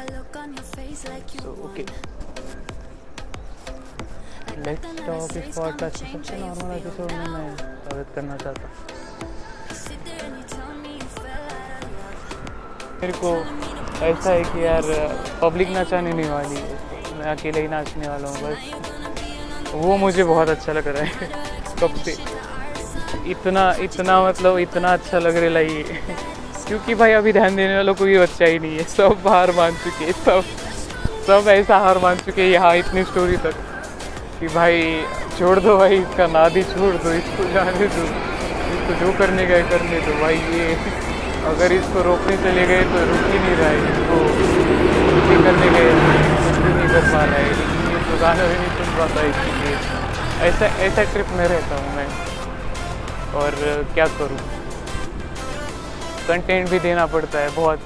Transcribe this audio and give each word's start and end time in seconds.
so 0.00 1.50
okay. 1.66 1.86
Let's 4.66 5.00
talk 5.06 5.36
इस 5.36 5.56
podcast 5.56 6.04
के 6.04 6.12
सबसे 6.12 6.36
नॉर्मल 6.36 6.72
एपिसोड 6.76 7.12
में 7.12 7.28
मैं 7.28 7.56
स्वागत 7.56 8.08
करना 8.14 8.36
चाहता 8.36 8.68
मेरे 13.02 13.12
को 13.12 13.34
ऐसा 14.04 14.30
है 14.30 14.42
कि 14.44 14.64
यार 14.66 14.82
पब्लिक 15.42 15.68
नचाने 15.70 16.12
नहीं 16.12 16.30
वाली। 16.30 16.62
मैं 17.18 17.26
अकेले 17.26 17.60
ही 17.60 17.68
नाचने 17.68 18.08
वाला 18.08 18.28
हूँ 18.28 18.36
बस। 18.42 19.72
वो 19.72 19.96
मुझे 19.96 20.24
बहुत 20.24 20.48
अच्छा 20.48 20.72
लग 20.72 20.88
रहा 20.88 21.02
है। 21.02 21.10
कब 21.82 21.94
से 21.94 22.16
इतना 23.30 23.72
इतना 23.80 24.28
मतलब 24.28 24.58
इतना 24.58 24.92
अच्छा 24.92 25.18
लग 25.18 25.36
रहा 25.36 25.58
है 25.58 25.72
ये 25.72 25.82
क्योंकि 26.70 26.94
भाई 26.94 27.12
अभी 27.12 27.32
ध्यान 27.32 27.56
देने 27.56 27.76
वालों 27.76 27.92
कोई 27.94 28.16
बच्चा 28.18 28.46
ही 28.46 28.58
नहीं 28.58 28.76
है। 28.78 28.82
सब 28.86 29.26
हार 29.28 29.50
मान 29.52 29.72
चुके 29.84 30.12
सब 30.14 30.42
सब 31.26 31.48
ऐसा 31.50 31.78
हार 31.78 31.98
मान 31.98 32.16
चुके 32.18 32.44
यहाँ 32.50 32.74
इतनी 32.76 33.02
स्टोरी 33.04 33.36
तक 33.46 33.54
कि 34.40 34.48
भाई, 34.48 34.76
छोड़ 35.38 35.58
दो 35.60 35.76
भाई, 35.78 35.96
इसका 35.96 36.26
नाद 36.28 36.58
छोड़ 36.70 36.92
दो, 36.94 37.12
इसको 37.12 37.46
जाने 37.54 37.88
दो, 37.96 38.04
इसको 38.76 38.98
जो 39.00 39.12
करने 39.18 39.46
गए 39.46 39.62
करने 39.72 39.98
दो। 40.06 40.14
भाई 40.20 40.38
ये, 40.52 40.68
अगर 41.50 41.72
इसको 41.72 42.02
रोकने 42.02 42.36
चले 42.44 42.66
गए 42.66 42.86
तो 42.92 43.02
रुक 43.10 43.26
ही 43.32 43.38
नहीं 43.40 43.56
रहा 43.56 43.68
है 43.68 43.76
इसको 43.90 44.20
कुछ 45.26 45.42
करने 45.44 45.72
गए 45.74 45.90
भी 45.90 46.70
नहीं 46.70 46.88
कर 46.88 47.10
पा 47.10 47.24
रहा 47.24 47.34
है। 47.34 47.50
लेकिन 47.50 47.90
ये 47.90 48.04
तो 48.06 48.20
गाना 48.22 48.46
भी 48.46 48.54
नहीं 48.54 48.72
सुन 48.78 48.96
पाता 49.00 49.26
इसलिए 49.32 49.74
ऐसा 50.48 50.72
ऐसा 50.86 51.10
ट्रिप 51.12 51.36
में 51.38 51.46
रहता 51.48 51.82
हूँ 51.82 51.96
मैं। 51.96 52.08
और 53.42 53.60
क्या 53.94 54.06
करूँ? 54.18 54.40
कंटेंट 56.26 56.68
भी 56.68 56.78
देना 56.78 57.06
पड़ता 57.08 57.38
है 57.38 57.50
बहुत 57.50 57.80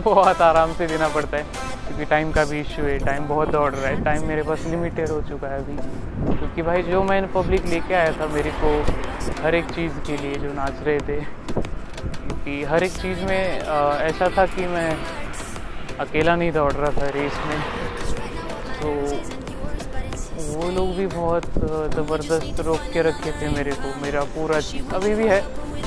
बहुत 0.00 0.40
आराम 0.42 0.72
से 0.72 0.86
देना 0.86 1.08
पड़ता 1.08 1.36
है 1.36 1.44
क्योंकि 1.86 2.04
टाइम 2.04 2.30
का 2.32 2.44
भी 2.44 2.60
इशू 2.60 2.82
है 2.82 2.98
टाइम 2.98 3.26
बहुत 3.28 3.48
दौड़ 3.48 3.72
रहा 3.74 3.86
है 3.86 4.02
टाइम 4.04 4.26
मेरे 4.28 4.42
पास 4.42 4.64
लिमिटेड 4.66 5.10
हो 5.10 5.20
चुका 5.22 5.48
है 5.48 5.58
अभी 5.58 5.76
क्योंकि 6.28 6.62
भाई 6.62 6.82
जो 6.82 7.02
मैंने 7.02 7.26
पब्लिक 7.34 7.66
लेके 7.66 7.94
आया 7.94 8.12
था 8.12 8.26
मेरे 8.26 8.50
को 8.62 8.72
हर 9.42 9.54
एक 9.54 9.70
चीज़ 9.70 9.98
के 10.06 10.16
लिए 10.16 10.34
जो 10.38 10.52
नाच 10.52 10.82
रहे 10.82 10.98
थे 11.00 11.20
क्योंकि 11.52 12.62
हर 12.64 12.84
एक 12.84 12.92
चीज़ 12.94 13.24
में 13.24 13.62
आ, 13.62 13.78
ऐसा 14.00 14.28
था 14.38 14.46
कि 14.46 14.66
मैं 14.66 14.90
अकेला 16.00 16.36
नहीं 16.36 16.52
दौड़ 16.52 16.72
रहा 16.72 16.90
था 16.92 17.10
रेस 17.10 17.38
में 17.46 17.60
तो 18.76 18.90
वो 20.48 20.70
लोग 20.70 20.96
भी 20.96 21.06
बहुत 21.08 21.46
ज़बरदस्त 21.94 22.60
रोक 22.60 22.90
के 22.92 23.02
रखे 23.02 23.30
थे 23.32 23.48
मेरे 23.48 23.72
को 23.74 23.94
मेरा 24.02 24.22
पूरा 24.34 24.58
अभी 24.96 25.14
भी 25.14 25.28
है 25.28 25.40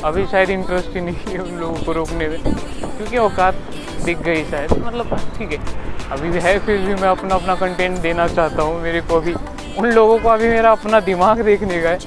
अभी 0.05 0.25
शायद 0.27 0.49
इंटरेस्ट 0.49 0.95
ही 0.95 1.01
नहीं 1.01 1.33
है 1.33 1.39
उन 1.39 1.57
लोगों 1.59 1.83
को 1.85 1.93
रोकने 1.93 2.27
में, 2.27 2.39
क्योंकि 2.41 3.17
औकात 3.17 3.53
दिख 4.05 4.17
गई 4.19 4.43
शायद 4.51 4.71
मतलब 4.75 5.17
ठीक 5.37 5.51
है। 5.51 5.57
अभी 6.11 6.29
भी 6.29 6.39
है, 6.39 6.57
फिर 6.59 6.77
भी 6.77 6.93
मैं 6.93 7.09
अपना 7.09 7.35
अपना 7.35 7.55
कंटेंट 7.55 7.97
देना 8.01 8.27
चाहता 8.27 8.63
हूँ, 8.63 8.81
मेरे 8.81 9.01
को 9.01 9.15
अभी, 9.15 9.33
उन 9.77 9.85
लोगों 9.87 10.17
को 10.19 10.29
अभी 10.29 10.49
मेरा 10.49 10.71
अपना 10.71 10.99
दिमाग 11.01 11.41
देखने 11.43 11.81
का 11.81 11.89
है, 11.89 11.99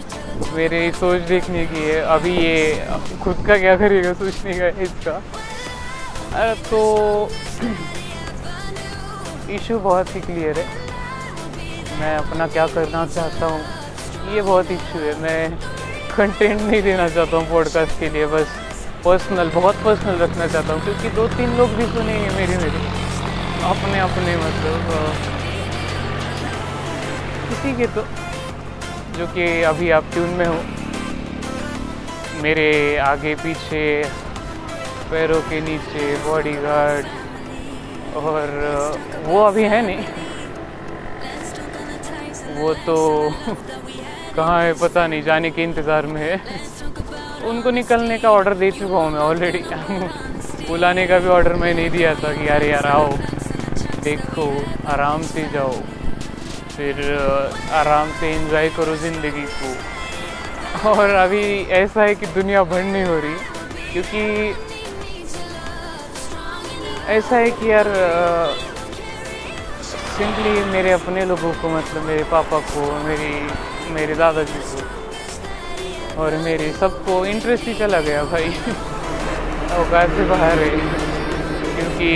मेरे 0.55 0.91
सोच 0.93 1.21
देखने 1.29 1.65
की 1.67 1.83
है, 1.83 2.01
अभी 2.15 2.37
ये 2.37 2.87
खुद 3.23 3.45
का 3.47 3.57
क्या 3.59 3.77
करेगा, 3.77 4.13
सोचने 4.15 4.59
का 4.59 4.65
है 4.65 4.83
इसका। 4.83 5.21
अरे 6.35 6.55
तो 6.71 7.29
इशू 9.55 9.79
बहुत 9.81 10.15
ही 10.15 10.21
क्लियर 10.21 10.59
है। 10.59 10.67
मैं 12.01 12.17
अपना 12.17 12.47
क्या 12.49 12.67
करना 12.69 13.07
चाहता 13.07 13.47
हूँ, 13.47 13.61
ये 14.35 14.43
बहुत 14.43 14.71
इशू 14.73 14.99
है, 14.99 15.15
मैं 15.23 15.41
कंटेंट 16.17 16.61
नहीं 16.61 16.83
देना 16.83 17.09
चाहता 17.09 17.37
हूँ 17.37 17.47
पॉडकास्ट 17.51 17.99
के 18.01 18.09
लिए, 18.13 18.27
बस 18.27 18.49
पर्सनल 19.05 19.49
बहुत 19.55 19.77
पर्सनल 19.85 20.19
रखना 20.19 20.47
चाहता 20.47 20.73
हूँ, 20.73 20.81
क्योंकि 20.85 21.09
दो 21.17 21.27
तीन 21.29 21.57
लोग 21.59 21.71
भी 21.77 21.87
सुनेंगे 21.89 22.31
मेरी 22.37 22.57
मेरी। 22.57 22.83
अपने 23.65 23.99
अपने 24.01 24.37
मतलब 24.37 24.81
किसी 27.49 27.73
के 27.77 27.87
तो 27.95 28.03
जो 29.19 29.27
कि 29.35 29.47
अभी 29.65 29.91
आप 29.91 30.05
ट्यून 30.13 30.31
में 30.39 30.47
हो, 30.47 30.59
मेरे 32.43 32.97
आगे 32.99 33.35
पीछे, 33.43 33.83
पैरों 35.11 35.41
के 35.51 35.61
नीचे 35.61 36.15
बॉडी 36.27 36.53
गार्ड 36.63 37.07
और, 38.17 38.47
वो 39.27 39.43
अभी 39.43 39.65
है 39.65 39.81
नहीं। 39.87 40.03
वो 42.57 42.73
तो 42.87 42.97
कहाँ 44.37 44.63
है, 44.63 44.73
पता 44.73 45.07
नहीं, 45.07 45.23
जाने 45.23 45.51
के 45.51 45.63
इंतज़ार 45.63 46.07
में 46.07 46.21
है। 46.21 46.37
उनको 47.49 47.71
निकलने 47.71 48.19
का 48.19 48.31
ऑर्डर 48.31 48.55
दे 48.55 48.71
चुका 48.71 48.97
हूँ 48.97 49.11
मैं 49.13 49.21
ऑलरेडी 49.21 49.59
बुलाने 50.69 51.07
का 51.07 51.19
भी 51.19 51.29
ऑर्डर 51.29 51.55
मैं 51.55 51.73
नहीं 51.75 51.91
दिया 51.91 52.15
था 52.15 52.33
कि 52.33 52.49
यार 52.49 52.63
यार, 52.63 52.87
आओ। 52.87 53.09
देखो, 54.05 54.47
आराम 54.89 55.23
से 55.23 55.43
जाओ। 55.53 55.73
फिर 56.77 57.01
आराम 57.75 58.11
से 58.21 58.33
इंजॉय 58.35 58.69
करो 58.77 58.95
ज़िंदगी 58.97 59.45
को। 59.53 60.91
और 60.91 61.11
अभी 61.17 61.45
ऐसा 61.79 62.03
है 62.03 62.15
कि 62.15 62.27
दुनिया 62.35 62.63
भर 62.65 62.83
नहीं 62.85 63.05
हो 63.05 63.19
रही, 63.21 63.35
क्योंकि 63.93 64.23
ऐसा 67.13 67.37
है 67.37 67.51
कि 67.51 67.71
यार 67.71 67.89
सिंपली 69.83 70.65
मेरे 70.73 70.91
अपने 70.93 71.25
लोगों 71.25 71.53
को 71.53 71.69
मतलब 71.69 72.03
मेरे 72.03 72.25
पापा 72.33 72.59
को, 72.71 72.91
मेरी 73.05 73.33
मेरे 73.93 74.15
दादाजी 74.15 74.61
को। 74.65 76.23
और 76.23 76.37
मेरे 76.39 76.71
सबको 76.73 77.25
इंटरेस्ट 77.27 77.67
ही 77.67 77.75
चला 77.75 78.01
गया 78.01 78.23
भाई। 78.25 78.49
औकात 79.77 80.09
से 80.09 80.25
बाहर 80.25 80.59
है। 80.59 80.71
क्योंकि 81.77 82.11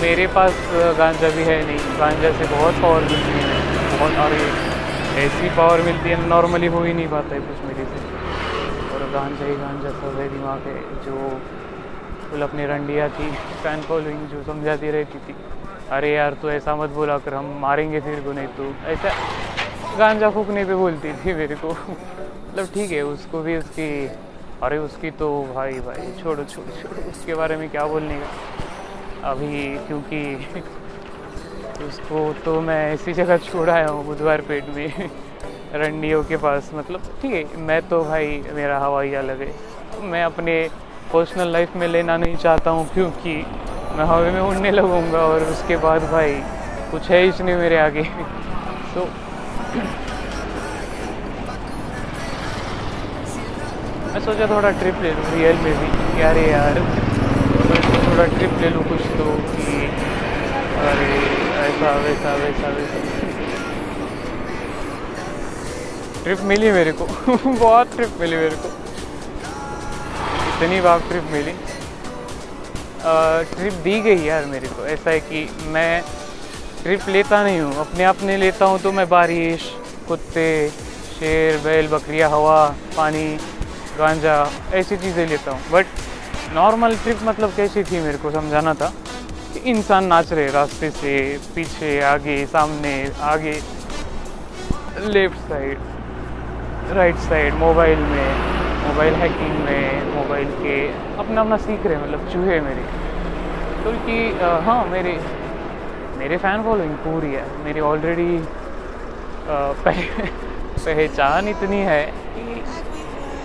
मेरे 0.00 0.26
पास 0.26 0.52
गांजा 0.98 1.28
भी 1.28 1.42
है 1.42 1.60
नहीं। 1.66 1.78
गांजा 1.98 2.30
से 2.32 2.44
बहुत 2.46 2.74
पावर 2.82 3.00
मिलती 3.02 3.38
है। 3.38 3.46
बहुत 3.92 4.18
और 4.24 4.32
ऐसी 5.18 5.48
पावर 5.56 5.80
मिलती 5.82 6.08
है 6.08 6.16
नॉर्मली 6.28 6.66
हो 6.66 6.82
ही 6.84 6.92
नहीं 6.92 7.08
पाता 7.08 7.34
है 7.34 7.40
कुछ 7.40 7.64
मेरे 7.64 7.84
से। 7.84 7.98
और 8.94 9.08
गांजा 9.12 9.46
ही 9.46 9.54
गांजा 9.56 9.90
सब 9.90 10.18
है 10.18 10.28
दिमाग 10.28 10.66
है 10.66 10.78
जो 11.04 11.28
फुल 12.30 12.42
अपनी 12.42 12.66
रंडिया 12.66 13.08
थी 13.08 13.30
फ़ैन 13.62 13.80
फॉलोइंग 13.82 14.26
जो 14.28 14.42
समझाती 14.42 14.90
रहती 14.90 15.18
थी। 15.18 15.34
अरे 15.90 16.12
यार 16.14 16.34
तो 16.42 16.50
ऐसा 16.50 16.74
मत 16.76 16.90
बोला 16.90 17.16
कर, 17.18 17.34
हम 17.34 17.46
मारेंगे 17.60 18.00
फिर 18.00 18.20
को 18.24 18.32
नहीं 18.32 18.46
तो। 18.58 18.72
ऐसा 18.86 19.10
गांजा 19.98 20.30
फूकने 20.30 20.64
पे 20.64 20.74
बोलती 20.74 21.12
थी 21.12 21.32
मेरे 21.32 21.54
को। 21.54 21.68
मतलब 21.68 22.66
ठीक 22.74 22.90
है, 22.90 23.00
उसको 23.02 23.40
भी 23.42 23.56
उसकी, 23.56 24.06
अरे 24.62 24.78
उसकी 24.78 25.10
तो 25.10 25.28
भाई 25.54 25.72
भाई, 25.72 26.06
छोड़ो 26.22 26.44
छोड़ो 26.44 26.72
छोड़ो, 26.82 27.10
उसके 27.10 27.34
बारे 27.34 27.56
में 27.56 27.68
क्या 27.68 27.86
बोलने 27.86 28.18
का? 28.20 29.30
अभी 29.30 29.76
क्योंकि 29.86 30.36
उसको 31.86 32.32
तो 32.44 32.60
मैं 32.60 32.92
ऐसी 32.92 33.12
जगह 33.12 33.36
छोड़ 33.36 33.68
आया 33.70 33.88
हूँ, 33.88 34.04
बुधवार 34.06 34.40
पेट 34.40 34.64
में, 34.76 35.10
रंडियों 35.74 36.22
के 36.22 36.36
पास। 36.36 36.70
मतलब 36.74 37.00
ठीक 37.22 37.32
है, 37.32 37.44
मैं 37.56 37.80
तो 37.88 38.02
भाई, 38.04 38.42
मेरा 38.54 38.78
हवाई 38.78 39.14
अलग 39.14 39.40
है। 39.40 39.52
मैं 40.02 40.24
अपने 40.24 40.68
पर्सनल 41.12 41.48
लाइफ 41.48 41.76
में 41.76 41.88
लेना 41.88 42.16
नहीं 42.16 42.36
चाहता 42.36 42.70
हूँ 42.70 42.86
क्योंकि 42.86 43.34
मैं 43.96 44.04
हवा 44.04 44.30
में 44.30 44.40
उड़ने 44.40 44.70
लगूँगा 44.70 45.18
और 45.18 45.42
उसके 45.42 45.76
बाद 45.76 46.10
भाई, 46.10 46.34
कुछ 46.90 47.10
है 47.10 47.26
इसने 47.26 47.56
मेरे 47.56 47.76
आगे। 47.76 48.02
तो 48.94 49.08
सोचा 54.30 54.46
थोड़ा 54.46 54.70
ट्रिप 54.70 54.94
ले 55.02 55.10
लूँ 55.10 55.24
रियल 55.34 55.56
में 55.56 55.72
भी 55.78 56.20
यार 56.20 56.36
यार 56.36 56.76
थोड़ा 58.06 58.24
ट्रिप 58.24 58.50
ले 58.60 58.68
लूँ 58.70 58.82
कुछ 58.82 59.00
तो 59.18 59.24
कि 59.24 59.86
अरे, 60.80 61.16
ऐसा, 61.60 61.90
वैसा 61.96 62.34
वैसा 62.34 62.68
वैसा। 62.68 63.00
ट्रिप 66.22 66.40
मिली 66.40 66.70
मेरे 66.70 66.92
को, 66.92 67.04
बहुत 67.46 67.86
ट्रिप 67.96 68.08
मिली 68.20 68.36
मेरे 68.36 68.56
को। 68.56 68.68
इतनी 70.48 70.80
बार 70.80 70.98
ट्रिप 70.98 71.22
मिली। 71.32 71.52
ट्रिप 73.56 73.72
दी 73.72 74.00
गई 74.00 74.24
यार 74.24 74.44
मेरे 74.44 74.66
को, 74.66 74.86
ऐसा 74.86 75.10
है 75.10 75.18
कि 75.20 75.46
मैं 75.66 76.02
ट्रिप 76.82 77.08
लेता 77.08 77.42
नहीं 77.44 77.60
हूँ, 77.60 77.74
अपने 77.74 78.04
आप 78.04 78.22
नहीं 78.22 78.38
लेता 78.38 78.64
हूँ 78.64 78.78
तो 78.78 78.92
मैं 78.92 79.08
बारिश, 79.08 79.70
कुत्ते, 80.08 80.50
शेर, 81.18 81.58
बैल, 81.58 81.86
बकरिया, 81.86 82.28
हवा, 82.28 82.66
पानी 82.96 83.38
गांजा, 84.00 84.34
ऐसी 84.74 84.96
चीज़ें 84.96 85.26
लेता 85.28 85.50
हूँ। 85.50 85.60
बट 85.72 85.86
नॉर्मल 86.54 86.94
ट्रिप 87.02 87.18
मतलब 87.24 87.50
कैसी 87.56 87.82
थी 87.82 88.00
मेरे 88.00 88.18
को 88.18 88.30
समझाना 88.30 88.72
था 88.74 88.88
कि 89.52 89.60
इंसान 89.70 90.04
नाच 90.06 90.32
रहे, 90.32 90.46
रास्ते 90.50 90.90
से, 90.90 91.12
पीछे, 91.54 92.00
आगे, 92.04 92.44
सामने, 92.46 92.94
आगे 93.30 93.54
left 95.08 95.48
side 95.48 95.78
right 96.92 97.16
side 97.28 97.54
mobile 97.54 97.98
में 97.98 98.30
मोबाइल 98.86 99.14
हैकिंग 99.14 99.58
में 99.64 100.14
मोबाइल 100.14 100.48
के 100.62 100.76
अपना 101.18 101.40
अपना 101.40 101.56
सीख 101.56 101.86
रहे 101.86 101.96
मतलब 101.96 102.28
चूहे 102.32 102.60
मेरे। 102.60 102.82
तो 103.84 103.90
हाँ 104.60 104.84
मेरे 104.86 105.12
मेरे 106.18 106.36
फ़ैन 106.38 106.62
फॉलोइंग 106.62 106.94
पूरी 107.04 107.32
है। 107.34 107.44
मेरी 107.64 107.80
ऑलरेडी 107.80 108.32
पहचान 110.84 111.48
इतनी 111.48 111.78
है 111.82 112.02
कि 112.34 112.42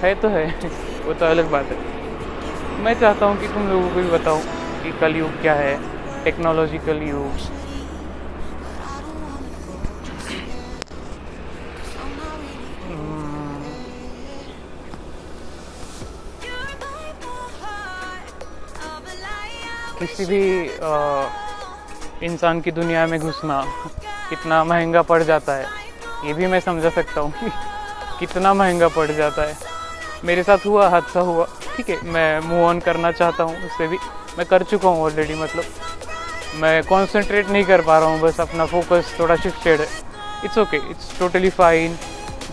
है 0.06 0.13
तो 0.22 0.28
है 0.30 0.46
वो 1.06 1.13
तो 1.13 1.25
अलग 1.25 1.50
बात 1.52 1.72
है। 1.72 1.78
मैं 2.84 2.94
चाहता 3.00 3.25
हूँ 3.25 3.38
कि 3.42 3.48
तुम 3.48 3.68
लोगों 3.69 3.90
को 3.90 3.96
भी 3.96 4.10
बताऊँ 4.10 4.42
कि 4.84 4.92
कलयुग 5.00 5.42
क्या 5.42 5.54
है 5.56 5.75
टेक्नोलॉजिकल 6.24 7.02
युग 7.04 7.40
हम्म, 12.84 13.63
किसी 20.00 20.25
भी 20.25 20.42
इंसान 22.25 22.62
की 22.62 22.72
दुनिया 22.72 23.06
में 23.07 23.19
घुसना 23.19 23.62
कितना 24.30 24.63
महँगा 24.63 25.02
पड़ 25.10 25.22
जाता 25.24 25.56
है 25.56 25.66
ये 26.25 26.34
भी 26.34 26.48
मैं 26.48 26.60
समझा 26.60 26.90
सकता 26.90 27.22
हूँ 27.22 27.31
कि 27.40 27.50
कितना 28.19 28.54
महँगा 28.54 28.88
पड़ 28.88 29.12
जाता 29.12 29.42
है। 29.42 29.74
मेरे 30.25 30.44
साथ 30.44 30.66
हुआ 30.66 30.88
हादसा 30.89 31.19
हुआ। 31.22 31.45
ठीक 31.75 31.89
है 31.89 31.98
मैं 32.12 32.39
मूव 32.48 32.63
ऑन 32.66 32.80
करना 32.80 33.12
चाहता 33.12 33.44
हूँ 33.44 33.56
उससे 33.66 33.88
भी। 33.88 33.98
मैं 34.38 34.45
कर 34.48 34.63
चुका 34.72 34.89
हूँ 34.89 35.04
ऑलरेडी 35.04 35.33
मतलब। 35.42 35.63
मैं 36.62 36.83
कॉन्सेंट्रेट 36.89 37.50
नहीं 37.50 37.63
कर 37.66 37.81
पा 37.81 37.98
रहा 38.00 38.10
हूँ 38.10 38.19
बस 38.22 38.39
अपना 38.39 38.66
फोकस 38.66 39.16
थोड़ा 39.19 39.36
शिफ्टेड 39.44 39.80
है। 39.81 39.88
It's 40.45 40.57
okay 40.57 40.77
it's 40.92 41.18
totally 41.19 41.50
fine 41.50 41.95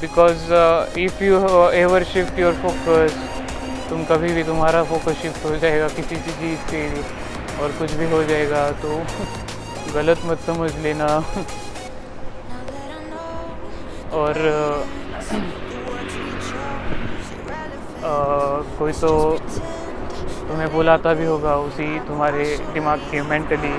because 0.00 0.52
if 1.00 1.22
you 1.24 1.38
ever 1.80 2.04
shift 2.12 2.38
your 2.38 2.54
focus 2.62 3.16
तुम 3.90 4.04
कभी 4.04 4.32
भी 4.34 4.42
तुम्हारा 4.44 4.82
फोकस 4.90 5.20
शिफ्ट 5.22 5.44
हो 5.44 5.56
जाएगा 5.56 5.88
किसी 5.96 6.16
भी 6.16 6.32
चीज़ 6.32 6.70
के 6.70 6.80
लिए 6.94 7.02
और 7.62 7.68
कुछ 7.78 7.92
भी 7.92 8.06
हो 8.10 8.22
जाएगा 8.24 8.70
तो 8.82 8.90
गलत 9.94 10.18
मत 10.26 10.38
समझ 10.46 10.70
लेना। 10.82 11.06
और 14.20 14.34
अ, 14.38 14.52
कोई 18.04 18.92
तो 18.92 19.10
तुम्हें 20.48 20.72
बुलाता 20.72 21.12
भी 21.14 21.26
होगा, 21.26 21.54
उसी 21.56 21.98
तुम्हारे 22.06 22.44
दिमाग 22.74 22.98
के 23.10 23.22
मेंटली 23.22 23.72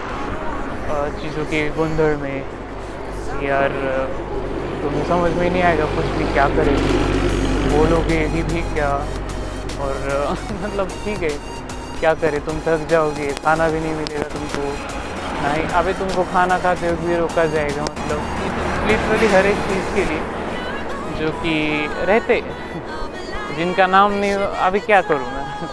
चीज़ों 1.22 1.46
के 1.46 1.68
गोंधड़ 1.78 2.16
में। 2.18 2.38
यार, 3.44 3.70
तुम्हें 4.84 5.04
समझ 5.08 5.32
में 5.32 5.50
नहीं 5.50 5.64
आएगा 5.64 5.86
कुछ 5.96 6.06
भी 6.18 6.32
क्या 6.34 6.48
करेंगे 6.56 7.02
बोलोगे 7.70 8.20
ही 8.34 8.44
भी 8.44 8.62
क्या? 8.74 8.90
और 9.84 9.94
मतलब 10.64 10.88
ठीक 11.06 11.24
है, 11.24 11.30
क्या 12.00 12.14
करे? 12.24 12.40
तुम 12.48 12.60
थक 12.68 12.88
जाओगे, 12.90 13.28
खाना 13.44 13.70
भी 13.70 13.80
नहीं 13.80 13.96
मिलेगा 13.96 14.28
तुमको। 14.34 14.74
नहीं 15.44 15.64
अभी 15.78 15.94
तुमको 16.00 16.24
खाना 16.34 16.58
खाते 16.64 16.88
हुए 16.88 17.08
भी 17.08 17.16
रोका 17.18 17.46
जाएगा 17.54 17.84
मतलब 17.84 18.20
लिटरली 18.90 19.28
हर 19.34 19.46
एक 19.46 19.58
चीज़ 19.70 19.96
के 19.96 20.06
लिए, 20.06 20.22
जो 21.20 21.32
कि 21.42 21.56
रहते 22.08 22.42
जिनका 23.56 23.88
नाम 23.88 24.12
नहीं, 24.12 24.34
अभी 24.34 24.80
क्या 24.80 25.02
करूँ 25.02 25.28
मैं? 25.28 25.68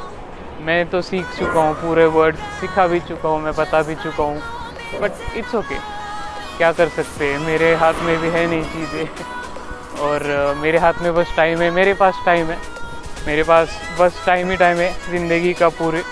मैं 0.66 0.84
तो 0.90 1.00
सीख 1.02 1.26
चुका 1.38 1.60
हूँ, 1.60 1.74
पूरे 1.74 2.04
वर्ड 2.06 2.36
सिखा 2.60 2.86
भी 2.86 3.00
चुका 3.00 3.28
हूँ, 3.28 3.40
मैं 3.42 3.52
बता 3.54 3.82
भी 3.82 3.94
चुका 3.94 4.24
हूँ। 4.24 5.00
बट 5.00 5.36
इट्स 5.36 5.54
ओके 5.54 5.78
क्या 6.56 6.72
कर 6.72 6.88
सकते 6.88 7.32
हैं? 7.32 7.38
मेरे 7.38 7.74
हाथ 7.74 8.02
में 8.02 8.16
भी 8.20 8.28
है 8.28 8.46
नहीं 8.46 8.62
चीज़ें। 8.64 9.98
और 10.00 10.54
मेरे 10.56 10.78
हाथ 10.78 11.02
में 11.02 11.14
बस 11.14 11.32
टाइम 11.36 11.60
है, 11.62 11.70
मेरे 11.70 11.94
पास 11.94 12.22
टाइम 12.26 12.46
है। 12.46 12.58
मेरे 13.26 13.42
पास 13.42 13.80
बस 14.00 14.22
टाइम 14.26 14.50
ही 14.50 14.56
टाइम 14.56 14.78
है, 14.78 14.92
ज़िंदगी 15.10 15.52
का 15.52 15.68
पूरे। 15.68 16.02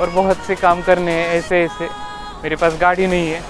और 0.00 0.10
बहुत 0.10 0.46
से 0.46 0.54
काम 0.54 0.80
करने 0.82 1.12
हैं, 1.12 1.28
ऐसे 1.34 1.62
ऐसे। 1.64 1.88
मेरे 2.42 2.56
पास 2.56 2.78
गाड़ी 2.80 3.06
नहीं 3.06 3.30
है, 3.30 3.42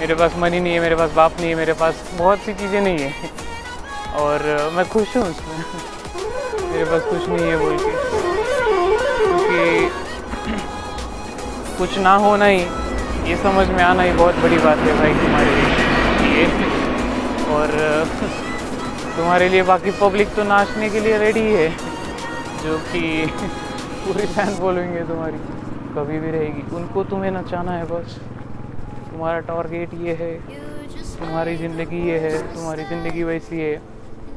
मेरे 0.00 0.14
पास 0.14 0.36
मनी 0.38 0.60
नहीं 0.60 0.74
है, 0.74 0.80
मेरे 0.80 0.96
पास 0.96 1.10
बाप 1.12 1.40
नहीं 1.40 1.48
है, 1.48 1.54
मेरे 1.54 1.72
पास 1.72 2.04
बहुत 2.12 2.38
सी 2.38 2.54
चीज़ें 2.54 2.80
नहीं 2.80 2.98
है। 2.98 3.30
और 4.14 4.70
मैं 4.74 4.88
खुश 4.88 5.16
हूँ 5.16 5.24
उसमें। 5.24 6.01
मेरे 6.72 6.84
पास 6.84 7.02
कुछ 7.02 7.28
नहीं 7.28 7.50
है 7.50 7.56
बोल 7.56 7.76
के। 7.76 7.90
क्योंकि 9.18 9.88
कुछ 11.78 11.98
ना 11.98 12.14
होना 12.16 12.44
ही 12.44 12.60
ये 13.30 13.36
समझ 13.36 13.66
में 13.68 13.82
आना 13.84 14.02
ही 14.02 14.12
बहुत 14.12 14.34
बड़ी 14.34 14.58
बात 14.58 14.78
है 14.78 14.94
भाई 14.98 15.12
तुम्हारे 15.14 15.50
लिए। 15.50 16.44
और, 17.54 17.68
तुम्हारे 19.16 19.48
लिए 19.48 19.62
बाकी 19.62 19.90
पब्लिक 19.90 20.34
तो 20.36 20.42
नाचने 20.44 20.88
के 20.90 21.00
लिए 21.00 21.18
रेडी 21.18 21.44
है, 21.52 21.68
जो 22.64 22.78
कि 22.78 23.26
पूरी 24.06 24.26
फ़ैन 24.26 24.54
फॉलोइंग 24.54 24.94
है 24.94 25.08
तुम्हारी। 25.08 25.38
कभी 25.94 26.18
भी 26.18 26.30
रहेगी। 26.30 26.76
उनको 26.76 27.02
तुम्हें 27.04 27.30
नचाना 27.30 27.72
है 27.72 27.84
बस। 27.84 28.18
तुम्हारा 29.10 29.38
टारगेट 29.40 29.94
ये 29.94 30.12
है। 30.20 30.34
तुम्हारी 31.18 31.56
ज़िंदगी 31.56 32.08
ये 32.08 32.18
है। 32.18 32.38
तुम्हारी 32.54 32.84
ज़िंदगी 32.84 33.22
वैसी 33.22 33.60
है। 33.60 33.91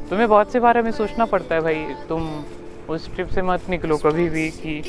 तुम्हें 0.09 0.27
बहुत 0.29 0.51
से 0.51 0.59
बारे 0.59 0.81
में 0.81 0.91
सोचना 0.91 1.25
पड़ता 1.25 1.55
है 1.55 1.61
भाई। 1.61 1.85
तुम 2.09 2.43
उस 2.89 3.13
ट्रिप 3.15 3.29
से 3.29 3.41
मत 3.41 3.69
निकलो 3.69 3.97
कभी 3.97 4.29
भी 4.29 4.49
कि 4.51 4.81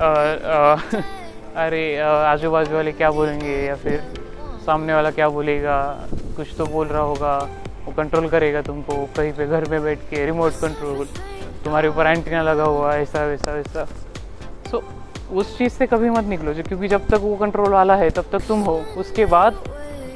अरे 1.56 1.82
आजू 1.98 2.50
बाजू 2.50 2.74
वाले 2.74 2.92
क्या 2.92 3.10
बोलेंगे 3.10 3.56
या 3.66 3.74
फिर 3.74 4.00
सामने 4.66 4.94
वाला 4.94 5.10
क्या 5.10 5.28
बोलेगा? 5.28 5.78
कुछ 6.36 6.54
तो 6.58 6.66
बोल 6.66 6.86
रहा 6.86 7.02
होगा। 7.02 7.36
वो 7.84 7.92
कंट्रोल 7.92 8.28
करेगा 8.28 8.60
तुमको 8.62 8.94
कहीं 9.16 9.32
पे 9.32 9.46
घर 9.46 9.68
में 9.70 9.82
बैठ 9.82 9.98
के 10.10 10.24
रिमोट 10.26 10.52
कंट्रोल 10.52 11.06
तुम्हारे 11.64 11.88
ऊपर 11.88 12.06
एंटीना 12.06 12.42
लगा 12.42 12.64
हुआ 12.64 12.94
ऐसा 12.94 13.24
वैसा 13.26 13.52
वैसा। 13.52 13.84
सो 14.70 14.76
so, 14.76 14.82
उस 15.32 15.56
चीज़ 15.58 15.72
से 15.72 15.86
कभी 15.86 16.10
मत 16.10 16.24
निकलो 16.24 16.52
जो 16.52 16.62
क्योंकि 16.62 16.88
जब 16.88 17.06
तक 17.08 17.20
वो 17.22 17.34
कंट्रोल 17.36 17.72
वाला 17.72 17.96
है 17.96 18.10
तब 18.10 18.24
तक 18.32 18.46
तुम 18.48 18.60
हो। 18.60 18.80
उसके 18.96 19.24
बाद 19.26 19.62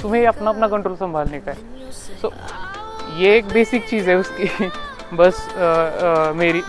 तुम्हें 0.03 0.27
अपना 0.27 0.51
अपना 0.51 0.69
कंट्रोल 0.69 0.97
संभालने 0.97 1.41
का 1.41 1.53
है। 1.53 1.91
सो 2.23 2.33
ये 3.17 3.37
एक 3.37 3.45
बेसिक 3.49 3.89
चीज़ 3.89 4.11
है 4.11 4.17
उसकी। 4.17 4.69
बस 5.13 5.49
अ, 5.49 5.61
अ, 5.61 6.33
मेरी। 6.33 6.61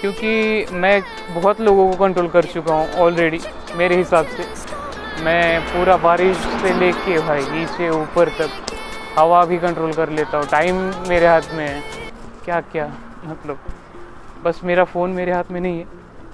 क्योंकि 0.00 0.64
मैं 0.72 1.00
बहुत 1.34 1.60
लोगों 1.60 1.90
को 1.90 1.96
कंट्रोल 1.96 2.26
कर 2.28 2.44
चुका 2.44 2.74
हूँ 2.74 2.92
ऑलरेडी 2.92 3.38
मेरे 3.74 3.96
हिसाब 3.96 4.24
से। 4.26 4.42
मैं 5.24 5.60
पूरा 5.60 5.96
बारिश 5.96 6.36
से 6.36 6.78
लेके 6.80 7.18
भाई 7.18 7.40
नीचे 7.40 7.88
ऊपर 7.88 8.28
तक 8.28 8.48
हवा 9.18 9.44
भी 9.44 9.58
कंट्रोल 9.58 9.92
कर 9.92 10.08
लेता 10.08 10.38
हूँ। 10.38 10.46
टाइम 10.50 10.90
मेरे 11.08 11.26
हाथ 11.26 11.40
में 11.52 11.68
है। 11.68 11.80
क्या 12.44 12.60
क्या 12.60 12.86
मतलब? 13.24 13.56
बस 14.44 14.60
मेरा 14.64 14.84
फ़ोन 14.84 15.10
मेरे 15.10 15.32
हाथ 15.32 15.50
में 15.50 15.60
नहीं 15.60 15.78
है। 15.78 15.84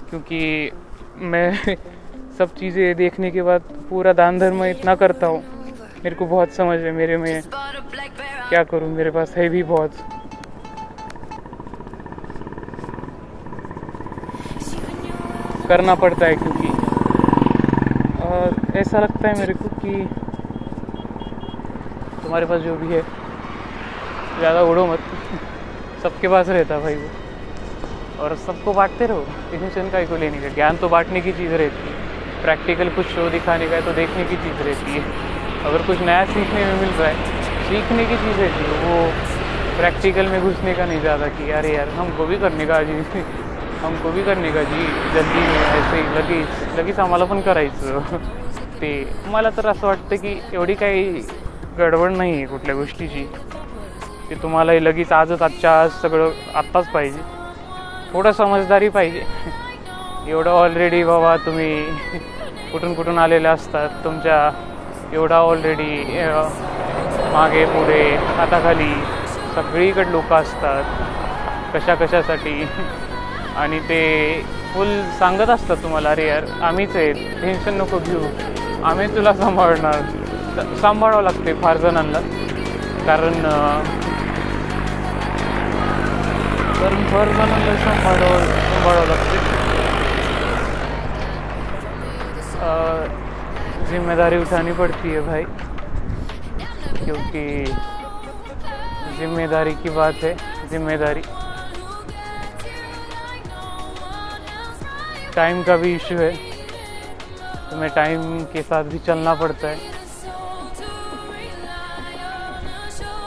क्योंकि 0.09 0.69
मैं 1.17 1.51
सब 2.37 2.45
चीज़ें 2.45 2.95
देखने 2.95 3.29
के 3.29 3.41
बाद 3.41 3.61
पूरा 3.89 4.13
दान 4.13 4.39
धर्म 4.39 4.63
इतना 4.63 4.95
करता 4.95 5.27
हूँ। 5.27 5.58
मेरे 6.03 6.15
को 6.15 6.25
बहुत 6.25 6.51
समझ 6.53 6.79
है 6.79 6.91
मेरे 6.91 7.17
में। 7.17 7.41
क्या 8.49 8.63
करूँ? 8.63 8.89
मेरे 8.89 9.09
पास 9.11 9.33
है 9.37 9.47
भी 9.49 9.63
बहुत। 9.63 9.89
करना 15.69 15.93
पड़ता 15.95 16.25
है 16.25 16.35
क्योंकि। 16.35 16.67
और 18.23 18.55
ऐसा 18.77 18.99
लगता 18.99 19.27
है 19.27 19.33
मेरे 19.39 19.53
को 19.53 19.69
कि 19.75 20.05
तुम्हारे 22.23 22.45
पास 22.45 22.61
जो 22.61 22.75
भी 22.75 22.93
है 22.93 23.01
ज़्यादा 24.39 24.61
उड़ो 24.63 24.85
मत। 24.85 24.99
सबके 26.03 26.27
पास 26.27 26.49
रहता 26.49 26.79
भाई 26.79 26.95
वो। 26.95 28.23
और 28.23 28.35
सबको 28.37 28.73
बांटते 28.73 29.07
रहो। 29.07 29.25
टेंशन 29.51 29.89
का 29.89 30.03
को 30.05 30.17
लेने 30.17 30.41
का? 30.41 30.53
ज्ञान 30.53 30.77
तो 30.77 30.89
बांटने 30.89 31.21
की 31.21 31.31
चीज़ 31.31 31.53
रहती 31.53 31.89
है। 31.89 31.97
प्रैक्टिकल 32.43 32.89
कुछ 32.89 33.05
शो 33.07 33.29
दिखाने 33.29 33.67
का 33.67 33.75
है 33.75 33.81
तो 33.81 33.93
देखने 33.93 34.23
की 34.23 34.35
चीज़ 34.37 34.63
रहती 34.63 34.91
है। 34.91 35.28
अगर 35.65 35.81
कुछ 35.87 36.01
नया 36.01 36.25
सीखने 36.25 36.65
में 36.65 36.79
मिल 36.81 36.89
रहा 36.89 37.07
है 37.07 37.37
सीखने 37.69 38.05
की 38.05 38.15
चीज़ 38.17 38.39
है 38.41 38.49
वो 38.83 38.95
प्रैक्टिकल 39.77 40.27
में 40.27 40.41
घुसने 40.41 40.73
का 40.73 40.85
नहीं 40.85 40.99
ज़्यादा 41.01 41.27
कि, 41.27 41.49
अरे 41.51 41.73
यार, 41.73 41.89
हमको 41.97 42.25
भी 42.25 42.37
करने 42.37 42.65
का 42.65 42.81
जी, 42.83 42.93
हमको 43.81 44.11
भी 44.11 44.23
करणे 44.23 44.51
का 44.51 44.63
जी, 44.63 44.85
जल्दी 45.13 45.43
ऐसे 45.75 46.01
लगेच 46.15 46.79
लगेच 46.79 46.99
आम्हाला 46.99 47.25
पण 47.25 47.41
करायचं. 47.41 48.17
ते 48.81 48.91
मला 49.27 49.49
तर 49.57 49.67
असं 49.67 49.87
वाटतं 49.87 50.15
की 50.15 50.39
एवढी 50.53 50.73
काही 50.73 51.03
गडबड 51.79 52.11
नाही 52.11 52.33
आहे 52.33 52.45
कुठल्या 52.45 52.75
गोष्टीची. 52.75 53.23
की 54.29 54.35
तुम्हाला 54.41 54.71
हे 54.71 54.83
लगेच 54.83 55.11
आजच 55.11 55.41
आजच्या 55.41 55.71
आज 55.81 55.91
सगळं 56.01 56.31
आत्ताच 56.55 56.89
पाहिजे. 56.91 57.19
थोडं 58.13 58.31
समजदारी 58.31 58.89
पाहिजे. 58.89 59.23
एवढं 60.27 60.49
ऑलरेडी 60.49 61.03
बाबा 61.03 61.35
तुम्ही 61.45 61.71
कुठून 62.71 62.93
कुठून 62.93 63.17
आलेले 63.17 63.47
असतात, 63.47 63.89
तुमच्या 64.03 64.49
एवढा 65.13 65.37
ऑलरेडी 65.37 65.95
मागे 67.33 67.65
पुढे 67.65 68.01
हाताखाली 68.37 68.93
सगळीकडे 69.55 70.11
लोक 70.11 70.33
असतात 70.33 71.75
कशा 71.75 71.95
कशासाठी 71.95 72.63
आणि 73.57 73.79
ते 73.79 74.01
फुल 74.73 74.87
सांगत 75.19 75.49
असतात 75.49 75.77
तुम्हाला 75.83 76.09
अरे 76.09 76.27
यार 76.27 76.43
आम्हीच 76.61 76.95
आहे 76.95 77.11
टेन्शन 77.41 77.73
नको 77.73 77.97
घेऊ 77.97 78.23
आम्ही 78.83 79.07
तुला 79.15 79.33
सांभाळणार. 79.33 80.01
सांभाळावं 80.81 81.23
लागते 81.23 81.53
फार 81.53 81.77
जणांना. 81.77 82.19
कारण 83.05 83.33
कारण 86.79 87.05
फार 87.07 87.27
जणांना 87.27 87.75
सांभाळावं 87.75 88.45
सांभाळावं 88.45 89.07
लागते. 89.07 89.58
ज़िम्मेदारी 93.89 94.37
उठानी 94.37 94.71
पड़ती 94.73 95.09
है 95.09 95.21
भाई, 95.21 95.43
क्योंकि 96.95 97.43
ज़िम्मेदारी 99.19 99.73
की 99.75 99.89
बात 99.89 100.15
है, 100.23 100.35
ज़िम्मेदारी। 100.69 101.21
टाइम 105.35 105.63
का 105.63 105.75
भी 105.77 105.93
इशू 105.95 106.15
है, 106.15 106.31
तुम्हें 107.69 107.89
टाइम 107.95 108.43
के 108.53 108.61
साथ 108.61 108.83
भी 108.83 108.99
चलना 108.99 109.33
पड़ता 109.35 109.67
है। 109.67 109.77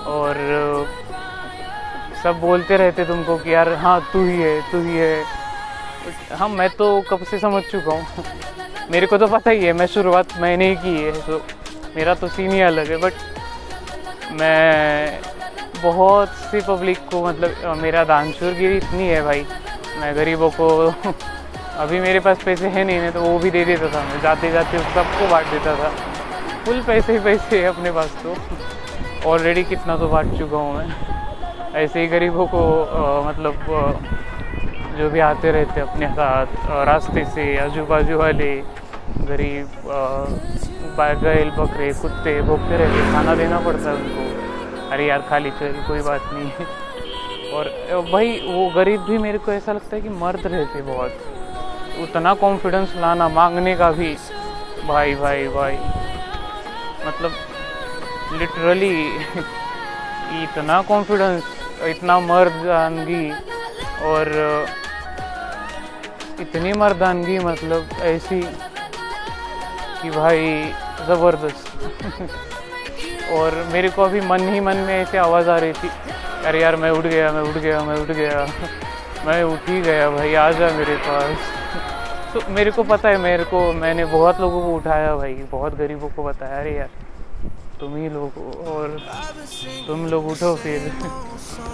और, 0.08 0.34
सब 2.22 2.40
बोलते 2.40 2.76
रहते 2.76 3.04
तुमको 3.04 3.36
कि 3.36 3.54
यार 3.54 3.72
हाँ 3.76 4.00
तू 4.12 4.24
ही 4.24 4.40
है, 4.40 4.60
तू 4.72 4.80
ही 4.82 4.96
है। 4.96 5.24
हाँ 6.32 6.48
मैं 6.48 6.68
तो 6.70 7.00
कब 7.10 7.24
से 7.24 7.38
समझ 7.38 7.62
चुका 7.64 7.92
हूँ। 7.92 8.06
मेरे 8.92 9.06
को 9.06 9.16
तो 9.16 9.26
पता 9.26 9.50
ही 9.50 9.64
है 9.64 9.72
मैं 9.72 9.86
शुरुआत 9.86 10.24
मैंने 10.40 10.68
ही 10.68 10.74
की 10.74 11.04
है 11.04 11.10
तो 11.10 11.38
मेरा 11.96 12.14
तो 12.14 12.26
सीन 12.28 12.50
ही 12.50 12.60
अलग 12.60 12.90
है 12.90 12.96
बट 12.96 13.12
मैं 14.30 15.06
बहुत 15.82 16.26
सी 16.26 16.60
पब्लिक 16.60 16.98
को 17.10 17.26
मतलब 17.26 17.78
मेरा 17.80 18.04
दानशूरगिरी 18.04 18.76
इतनी 18.76 19.08
है 19.08 19.22
भाई 19.22 19.42
मैं 20.00 20.14
गरीबों 20.16 20.50
को 20.50 20.92
अभी 21.76 22.00
मेरे 22.00 22.18
पास 22.18 22.36
पैसे 22.44 22.68
हैं 22.68 22.84
नहीं 22.86 23.10
तो 23.10 23.20
वो 23.20 23.38
भी 23.38 23.50
दे 23.50 23.64
देता 23.64 23.86
था 23.86 24.02
मैं 24.04 24.20
जाते 24.22 24.50
जाते 24.50 24.78
सबको 24.78 25.26
बांट 25.26 25.46
देता 25.46 25.74
था। 25.74 25.88
फुल 26.64 26.80
पैसे 26.80 27.12
ही 27.12 27.18
पैसे 27.18 27.58
है 27.58 27.64
अपने 27.64 27.90
पास 27.90 28.10
तो। 28.24 28.34
ऑलरेडी 29.30 29.62
कितना 29.62 29.96
तो 29.96 30.06
बांट 30.06 30.38
चुका 30.38 30.56
हूँ 30.56 30.76
मैं। 30.76 30.88
ऐसे 31.74 32.00
ही 32.00 32.06
गरीबों 32.06 32.46
को 32.46 32.62
आ, 32.84 33.28
मतलब 33.28 33.52
आ, 33.70 33.90
जो 34.98 35.10
भी 35.10 35.20
आते 35.20 35.52
रहते 35.52 35.80
अपने 35.80 36.06
साथ 36.06 36.46
रास्ते 36.86 37.24
से 37.24 37.56
आजू 37.58 37.84
बाजू 37.84 38.18
वाले 38.18 38.81
गरीब 39.32 39.66
बैल 40.98 41.50
बकरे, 41.50 41.92
कुत्ते 41.92 42.40
भोगते 42.42 42.76
रहते 42.76 43.12
खाना 43.12 43.34
देना 43.34 43.58
पड़ता 43.58 43.90
है 43.90 43.96
उनको. 43.96 44.24
अरे 44.90 45.06
यार, 45.06 45.20
खाली 45.28 45.50
चल, 45.50 45.72
कोई 45.88 46.00
बात 46.00 46.32
नहीं. 46.32 46.50
है 46.50 46.64
और 47.52 47.64
भाई, 48.10 48.28
वो 48.46 48.68
गरीब 48.74 49.00
भी 49.02 49.18
मेरे 49.18 49.38
को 49.38 49.52
ऐसा 49.52 49.72
लगता 49.72 49.96
है 49.96 50.02
कि 50.02 50.08
मर्द 50.08 50.46
रहते 50.46 50.82
बहुत. 50.82 51.10
उतना 52.02 52.34
कॉन्फिडेंस 52.34 52.92
लाना, 52.96 53.28
मांगने 53.28 53.74
का 53.76 53.90
भी. 53.92 54.14
भाई 54.86 55.14
भाई 55.14 55.48
भाई. 55.48 55.76
मतलब 57.06 57.32
लिटरली 58.32 58.94
इतना 60.42 60.80
कॉन्फिडेंस 60.82 61.42
इतना 61.86 62.18
मर्दानगी 62.20 63.30
और, 64.02 64.26
इतनी 66.40 66.72
मर्दानगी 66.72 67.38
मतलब 67.38 67.88
ऐसी 68.02 68.40
कि 70.02 70.10
भाई, 70.10 70.62
ज़बरदस्त। 71.08 71.64
और 73.32 73.54
मेरे 73.72 73.88
को 73.88 74.02
अभी 74.02 74.20
मन 74.20 74.48
ही 74.48 74.60
मन 74.60 74.76
में 74.76 74.94
ऐसे 74.94 75.18
आवाज़ 75.18 75.50
आ 75.50 75.58
रही 75.58 75.72
थी, 75.72 75.88
अरे 76.44 76.60
यार, 76.60 76.76
मैं 76.76 76.90
उठ 76.90 77.04
गया, 77.04 77.32
मैं 77.32 77.42
उठ 77.42 77.56
गया, 77.58 77.80
मैं 77.80 77.96
उठ 77.96 78.10
गया। 78.10 78.46
मैं 79.26 79.42
उठ 79.44 79.68
ही 79.68 79.80
गया 79.80 80.10
भाई, 80.10 80.34
आ 80.34 80.50
जा 80.50 80.68
मेरे 80.70 80.96
पास। 80.96 82.34
तो 82.34 82.40
मेरे 82.48 82.70
को 82.70 82.82
पता 82.82 83.08
है, 83.08 83.16
मेरे 83.16 83.44
को, 83.44 83.72
मैंने 83.72 84.04
बहुत 84.04 84.40
लोगों 84.40 84.60
को 84.60 84.74
उठाया 84.74 85.14
भाई, 85.16 85.34
बहुत 85.52 85.74
गरीबों 85.74 86.08
को 86.08 86.22
बताया, 86.22 86.58
अरे 86.60 86.76
यार, 86.76 86.88
तुम 87.80 87.96
ही 87.96 88.08
लोग 88.08 88.38
और 88.68 88.96
तुम 89.86 90.06
लोग 90.06 90.26
उठो 90.26 90.54
फिर। 90.54 90.88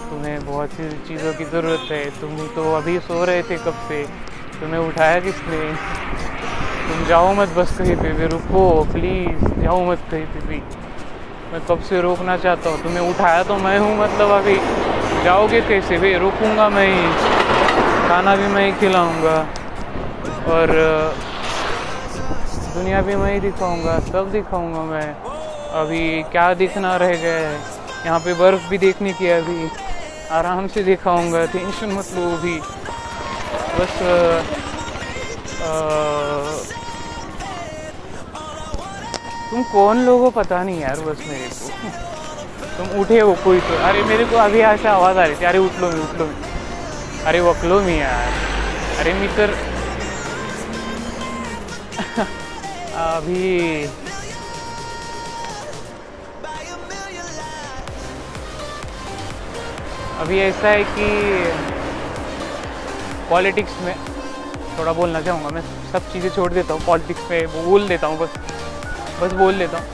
तुम्हें 0.09 0.45
बहुत 0.45 0.69
सी 0.69 0.89
चीज़ों 1.07 1.33
की 1.33 1.45
ज़रूरत 1.45 1.91
है, 1.91 2.03
तुम 2.21 2.47
तो 2.55 2.73
अभी 2.75 2.99
सो 2.99 3.25
रहे 3.25 3.41
थे 3.41 3.57
कब 3.57 3.73
से? 3.87 4.03
तुम्हें 4.61 4.79
उठाया 4.79 5.19
किसने? 5.19 5.57
तुम 6.89 7.05
जाओ 7.05 7.33
मत 7.33 7.47
बस 7.47 7.77
कहीं 7.77 7.95
पे 7.95 8.11
भी 8.11 8.27
रुको 8.27 8.83
प्लीज़ 8.83 9.61
जाओ 9.61 9.79
मत 9.85 9.99
कहीं 10.11 10.25
पे 10.25 10.39
भी। 10.47 10.59
मैं 11.51 11.59
कब 11.67 11.81
से 11.81 12.01
रोकना 12.01 12.37
चाहता 12.37 12.69
हूँ? 12.69 12.83
तुम्हें 12.83 13.09
उठाया 13.09 13.43
तो 13.43 13.55
मैं 13.55 13.77
हूँ 13.79 13.97
मतलब 13.97 14.31
अभी। 14.31 14.55
जाओगे 15.23 15.61
कैसे? 15.61 15.97
भी 15.97 16.13
रुकूँगा 16.17 16.69
मैं 16.69 16.87
ही। 16.87 17.07
खाना 18.09 18.35
भी 18.35 18.47
मैं 18.47 18.65
ही 18.65 18.71
खिलाऊँगा। 18.79 19.37
और 20.47 20.67
दुनिया 22.73 23.01
भी 23.01 23.15
मैं 23.15 23.33
ही 23.33 23.39
दिखाऊँगा 23.39 23.99
सब 23.99 24.31
दिखाऊँगा 24.31 24.81
मैं। 24.81 25.13
अभी 25.81 26.21
क्या 26.31 26.53
दिखना 26.53 26.95
रह 26.97 27.13
गया 27.15 27.33
है? 27.33 27.57
यहाँ 28.05 28.19
पे 28.19 28.33
बर्फ़ 28.33 28.69
भी 28.69 28.77
देखने 28.77 29.13
की 29.13 29.29
अभी। 29.29 29.69
आराम 30.31 30.67
से 30.67 30.83
दिखाऊँगा 30.83 31.45
टेंशन 31.45 31.91
मत 31.91 32.05
लो 32.15 32.29
भी 32.37 32.59
बस 33.77 34.01
आ, 34.01 34.15
आ, 35.63 36.48
तुम 39.49 39.63
कौन 39.71 39.97
लोगो 40.05 40.29
पता 40.31 40.63
नहीं 40.63 40.79
यार 40.79 40.99
बस 41.01 41.21
मेरे 41.27 41.47
को। 41.49 41.67
तुम 42.77 42.99
उठे 42.99 43.19
हो 43.19 43.33
कोई 43.43 43.59
तो। 43.59 43.77
अरे 43.85 44.03
मेरे 44.09 44.25
को 44.25 44.35
अभी 44.37 44.59
ऐसा 44.71 44.91
आवाज़ 44.91 45.17
आ 45.17 45.23
रही 45.25 45.35
थी। 45.35 45.45
अरे 45.45 45.59
उठ 45.59 45.79
लो 45.81 45.89
मी 45.91 45.99
उठ 46.01 46.13
लो 46.19 46.25
मी। 46.25 46.33
अरे 47.27 47.39
वकलो 47.41 47.79
मी 47.81 47.97
यार। 47.99 48.27
अरे 48.99 49.13
मी 49.13 49.27
तर 49.37 49.53
अभी 52.99 53.85
अभी 60.19 60.39
ऐसा 60.39 60.69
है 60.69 60.83
कि 60.85 61.09
पॉलिटिक्स 63.29 63.81
में 63.81 63.95
थोड़ा 64.77 64.93
बोलना 64.93 65.21
चाहूँगा 65.21 65.49
मैं। 65.49 65.61
सब 65.91 66.11
चीज़ें 66.13 66.29
छोड़ 66.35 66.51
देता 66.53 66.73
हूँ। 66.73 66.81
पॉलिटिक्स 66.85 67.29
में 67.31 67.65
बोल 67.65 67.87
देता 67.87 68.07
हूँ 68.07 68.17
बस। 68.19 68.29
बस 69.21 69.33
बोल 69.33 69.53
लेता 69.55 69.77
हूँ। 69.77 69.87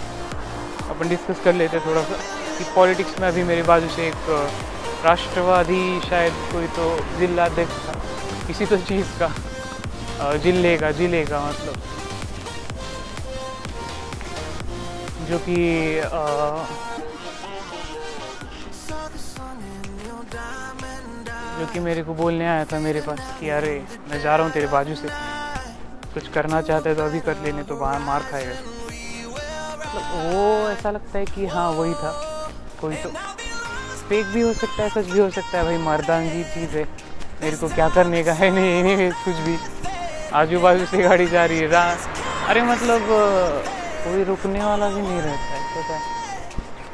अपन 0.89 1.09
डिस्कस 1.09 1.43
कर 1.43 1.53
लेते 1.53 1.79
थोड़ा 1.85 2.01
सा 2.03 2.15
कि 2.57 2.63
पॉलिटिक्स 2.75 3.19
में 3.19 3.27
अभी 3.27 3.43
मेरे 3.43 3.63
बाजू 3.63 3.89
से 3.95 4.07
एक 4.07 4.29
राष्ट्रवादी 5.05 5.99
शायद 6.01 6.33
कोई 6.51 6.67
तो 6.75 6.85
जिला 7.19 7.45
अध्यक्ष 7.45 7.87
था। 7.87 7.93
किसी 8.47 8.65
तो 8.65 8.77
चीज़ 8.89 9.19
का। 9.19 9.29
ज़िले 10.43 10.77
का 10.77 10.91
ज़िले 10.91 11.23
का 11.25 11.39
मतलब। 11.41 11.81
जो 15.29 15.37
कि 15.39 15.55
जो 21.59 21.65
कि 21.73 21.79
मेरे 21.79 22.01
को 22.03 22.13
बोलने 22.13 22.45
आया 22.47 22.63
था 22.65 22.79
मेरे 22.79 23.01
पास 23.01 23.19
कि 23.39 23.49
अरे, 23.49 23.75
मैं 24.09 24.21
जा 24.21 24.35
रहा 24.35 24.45
हूँ 24.45 24.53
तेरे 24.53 24.67
बाजू 24.67 24.95
से। 24.95 25.07
कुछ 26.13 26.27
करना 26.33 26.61
चाहते 26.61 26.95
तो 26.95 27.03
अभी 27.03 27.19
कर 27.19 27.37
लेने 27.43 27.63
तो 27.63 27.75
बाहर 27.75 27.99
मार 28.01 28.21
खाएगा। 28.31 28.55
मतलब 29.95 30.33
वो 30.33 30.69
ऐसा 30.69 30.91
लगता 30.91 31.19
है 31.19 31.25
कि 31.25 31.45
हाँ 31.45 31.69
वही 31.71 31.93
था। 31.93 32.11
कोई 32.81 32.95
तो 32.95 33.09
फेक 34.09 34.25
भी 34.25 34.41
हो 34.41 34.53
सकता 34.53 34.83
है, 34.83 34.89
सच 34.89 35.11
भी 35.11 35.19
हो 35.19 35.29
सकता 35.29 35.57
है, 35.57 35.63
भाई 35.63 35.77
मर्दांगी 35.77 36.43
चीज़ 36.43 36.77
है। 36.77 36.83
मेरे 37.41 37.55
को 37.55 37.67
क्या 37.67 37.89
करने 37.89 38.23
का 38.23 38.33
है? 38.33 38.49
नहीं 38.55 38.83
नहीं 38.83 39.11
कुछ 39.11 39.35
भी। 39.35 39.57
आजू 40.33 40.59
बाजू 40.59 40.85
से 40.85 40.97
गाड़ी 40.97 41.27
जा 41.27 41.45
रही 41.45 41.59
है, 41.59 41.67
रा। 41.67 41.97
अरे 42.47 42.61
मतलब 42.61 42.99
कोई 44.03 44.23
रुकने 44.23 44.63
वाला 44.65 44.89
भी 44.89 45.01
नहीं 45.01 45.21
रहता 45.21 45.53
है, 45.53 45.63
पता 45.75 45.95
है। 45.95 46.01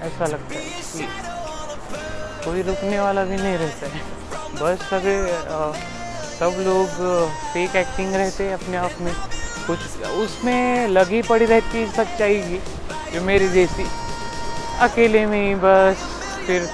ऐसा 0.08 0.26
लगता 0.26 0.56
है 0.56 0.62
कि 0.62 1.08
कोई 2.46 2.62
रुकने 2.62 3.00
वाला 3.00 3.24
भी 3.24 3.36
नहीं 3.36 3.58
रहता 3.58 3.88
है। 3.88 4.02
बस 4.62 4.80
सभी 4.82 5.16
सब 6.40 6.52
लोग 6.60 6.88
फेक 7.54 7.76
एक्टिंग 7.76 8.16
रहते 8.16 8.44
हैं 8.44 8.54
अपने 8.54 8.78
आप 8.78 8.92
में। 9.00 9.14
कुछ, 9.68 9.80
उसमें 10.06 10.88
लगी 10.88 11.22
पड़ी 11.22 11.46
रहती 11.46 11.78
है, 11.78 11.92
सच्चाई 11.92 12.36
की। 12.36 12.62
जो 13.14 13.22
मेरी 13.22 13.48
जैसी। 13.48 13.84
अकेले 14.80 15.26
में 15.26 15.42
ही 15.42 15.54
बस, 15.56 16.04
फिर 16.48 16.66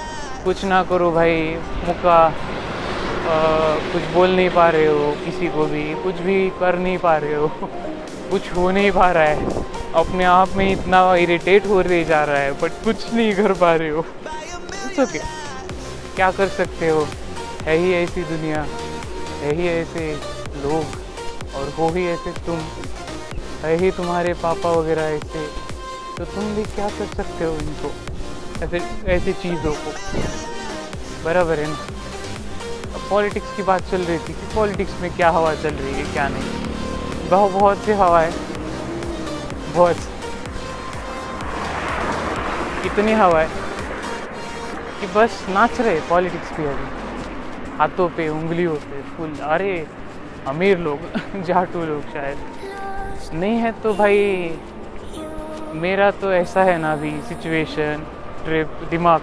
कुछ 0.44 0.64
ना 0.64 0.82
करो 0.82 1.10
भाई 1.10 1.40
मुका 1.84 2.18
कुछ 3.92 4.02
बोल 4.14 4.30
नहीं 4.30 4.48
पा 4.50 4.70
रहे 4.70 4.86
हो, 4.86 5.10
किसी 5.24 5.46
को 5.46 5.64
भी, 5.66 5.82
कुछ 5.94 6.20
भी 6.20 6.48
कर 6.60 6.78
नहीं 6.78 6.98
पा 6.98 7.16
रहे 7.18 7.34
हो, 7.34 7.48
कुछ 8.30 8.52
हो 8.56 8.70
नहीं 8.70 8.90
पा 8.90 9.12
रहा 9.12 9.24
है। 9.24 9.66
अपने 9.94 10.24
आप 10.24 10.48
में 10.56 10.70
इतना 10.70 11.00
इरिटेट 11.16 11.66
हो 11.66 11.82
रहे 11.82 12.04
जा 12.04 12.24
रहा 12.26 12.38
है 12.38 12.52
बट 12.52 12.72
कुछ 12.84 13.12
नहीं 13.12 13.32
कर 13.32 13.52
पा 13.52 13.74
रहे 13.76 13.90
हो। 13.90 13.98
ओके 15.02 15.18
क्या 16.16 16.30
कर 16.30 16.48
सकते 16.48 16.88
हो? 16.88 17.06
है 17.62 17.76
ही 17.76 17.92
ऐसी 17.94 18.22
दुनिया, 18.22 18.64
है 19.42 19.54
ही 19.54 19.68
ऐसे 19.68 20.12
लोग, 20.62 20.84
और 21.54 21.68
हो 21.78 21.88
ही 21.94 22.06
ऐसे 22.08 22.30
तुम। 22.46 22.58
है 23.62 23.74
ही 23.76 23.90
तुम्हारे 23.90 24.32
पापा 24.42 24.70
वगैरह 24.70 25.14
ऐसे। 25.14 25.67
तो 26.18 26.24
तुम 26.24 26.54
भी 26.54 26.62
क्या 26.62 26.88
कर 26.88 27.04
सकते 27.04 27.44
हो 27.44 27.54
इनको? 27.54 27.92
ऐसे, 28.64 28.80
ऐसी 29.06 29.32
चीज़ों 29.32 29.72
को। 29.72 29.92
बराबर 31.24 31.58
है 31.58 31.66
ना? 31.66 31.76
अब 32.94 33.10
पॉलिटिक्स 33.10 33.56
की 33.56 33.62
बात 33.62 33.80
चल 33.80 34.02
रही 34.02 34.18
थी 34.18 34.32
कि 34.32 34.54
पॉलिटिक्स 34.54 35.00
में 35.00 35.10
क्या 35.16 35.30
हवा 35.30 35.54
चल 35.54 35.74
रही 35.74 35.94
है, 35.94 36.12
क्या 36.12 36.28
नहीं। 36.28 36.64
बहुत 37.30 37.52
बहुत 37.52 37.76
सी 37.76 37.92
हवा 37.92 38.20
है। 38.20 38.30
बहुत। 39.74 39.96
इतनी 42.84 43.12
हवा 43.12 43.40
है 43.40 43.48
कि 45.00 45.06
बस 45.06 45.46
नाच 45.48 45.80
रहे 45.80 46.00
पॉलिटिक्स 46.00 46.50
भी 46.56 46.66
अभी। 46.66 46.84
हाथों 47.78 48.08
पे, 48.08 48.28
उंगलियों 48.28 48.76
पे, 48.76 49.02
फुल। 49.02 49.34
अरे, 49.42 49.84
अमीर 50.46 50.78
लोग, 50.78 50.98
जाटू 51.42 51.84
लोग 51.86 52.02
शायद। 52.02 52.38
नहीं 53.32 53.62
है 53.62 53.70
तो 53.70 53.92
भाई 53.92 54.48
मेरा 55.74 56.10
तो 56.10 56.32
ऐसा 56.32 56.62
है 56.62 56.78
ना 56.78 56.92
अभी 56.92 57.10
सिचुएशन 57.22 58.02
ट्रिप 58.44 58.68
दिमाग 58.90 59.20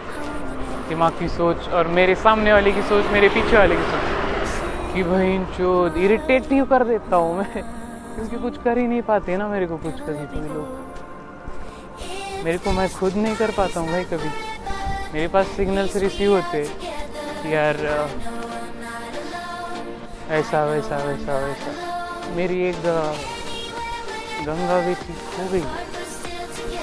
दिमाग 0.90 1.12
की 1.12 1.28
सोच 1.28 1.68
और 1.70 1.88
मेरे 1.88 2.16
सामने 2.16 2.54
वाले 2.54 2.72
की 2.72 2.82
सोच, 2.82 3.06
मेरे 3.06 3.28
पीछे 3.28 3.58
वाले 3.58 3.76
की 3.76 3.82
सोच 3.82 4.94
कि 4.94 5.04
भाई 5.04 5.38
जो 5.58 5.96
इरिटेट 5.98 6.44
कर 6.70 6.84
देता 6.84 7.16
हूँ 7.16 7.38
मैं। 7.38 7.62
क्योंकि 8.16 8.38
कुछ 8.38 8.58
कर 8.64 8.78
ही 8.78 8.88
नहीं 8.88 9.02
पाते 9.02 9.38
ना 9.38 9.48
मेरे 9.48 9.66
को 9.66 9.78
कुछ 9.78 10.02
कभी 10.02 10.26
कभी 10.26 10.54
लोग। 10.54 10.68
मेरे 12.44 12.58
को 12.58 12.72
मैं 12.72 12.88
खुद 12.90 13.16
नहीं 13.16 13.36
कर 13.36 13.52
पाता 13.52 13.80
हूँ 13.80 13.90
भाई 13.90 14.04
कभी। 14.04 14.30
मेरे 15.14 15.28
पास 15.28 15.46
सिग्नल्स 15.48 15.96
रिसीव 15.96 16.36
होते 16.36 16.62
यार, 17.52 17.76
ऐसा, 20.30 20.66
वैसा 20.66 20.98
वैसा 20.98 21.38
वैसा। 21.38 21.72
मेरी 22.36 22.62
एक 22.64 22.82
गंगा 24.46 24.80
भी 24.80 24.94
थी 24.94 25.14
हो 25.38 25.48
गई 25.52 25.95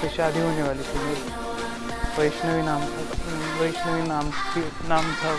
तो 0.03 0.09
शादी 0.09 0.41
होने 0.41 0.63
वाली 0.63 0.83
थी 0.83 0.99
मेरी। 0.99 1.23
वैष्णवी 2.17 2.63
नाम 2.63 2.81
था। 2.83 3.03
वैष्णवी 3.61 4.03
नाम 4.09 4.31
थी, 4.31 4.63
नाम 4.89 5.13
था। 5.21 5.35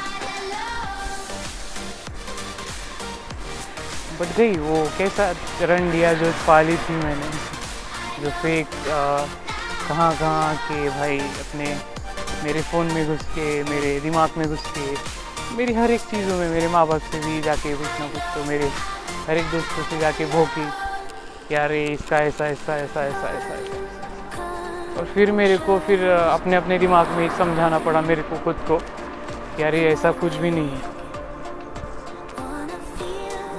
बट 4.20 4.36
गई 4.38 4.56
वो, 4.58 4.78
कैसा 4.98 5.30
रन 5.62 5.90
लिया 5.92 6.14
जो 6.14 6.32
पाली 6.48 6.76
थी 6.78 6.94
मैंने, 6.94 7.30
जो 8.22 8.30
फेक 8.42 8.68
कहाँ 9.88 10.12
कहाँ 10.16 10.56
के 10.56 10.90
भाई 10.90 11.20
अपने, 11.20 11.68
मेरे 12.44 12.62
फ़ोन 12.62 12.92
में 12.92 13.06
घुस 13.08 13.26
के, 13.28 13.48
मेरे 13.64 14.00
दिमाग 14.00 14.38
में 14.38 14.48
घुस 14.48 14.66
के, 14.78 14.96
मेरी 15.56 15.74
हर 15.74 15.92
एक 15.92 16.02
चीज़ों 16.12 16.38
में 16.38 16.50
मेरे 16.50 16.68
माँ 16.68 16.86
बाप 16.88 17.02
से 17.12 17.20
भी 17.20 17.42
जाके 17.42 17.76
कुछ 17.76 18.00
ना 18.00 18.08
कुछ 18.08 18.36
तो 18.36 18.44
मेरे 18.44 18.72
हर 19.28 19.38
एक 19.38 19.52
दोस्तों 19.52 19.84
से 19.84 20.00
जाके 20.00 20.26
भोगी 20.32 20.68
यार 21.52 21.72
ये 21.72 21.86
इसका 21.94 22.20
ऐसा 22.22 22.48
ऐसा 22.48 22.78
ऐसा 22.78 23.06
ऐसा 23.06 23.30
ऐसा 23.30 23.56
ऐसा। 23.56 23.83
और 25.04 25.10
फिर 25.10 25.32
मेरे 25.32 25.58
को 25.58 25.80
फिर 25.80 26.10
अपने 26.10 26.56
अपने 26.56 26.78
दिमाग 26.78 27.08
में 27.08 27.30
समझाना 27.30 27.78
पड़ा 27.78 28.02
मेरे 28.02 28.22
को 28.22 28.36
खुद 28.44 28.56
को 28.68 28.78
यार 29.60 29.74
ये 29.74 29.92
ऐसा 29.92 30.12
कुछ 30.12 30.36
भी 30.36 30.50
नहीं 30.50 30.70
है। 30.70 30.80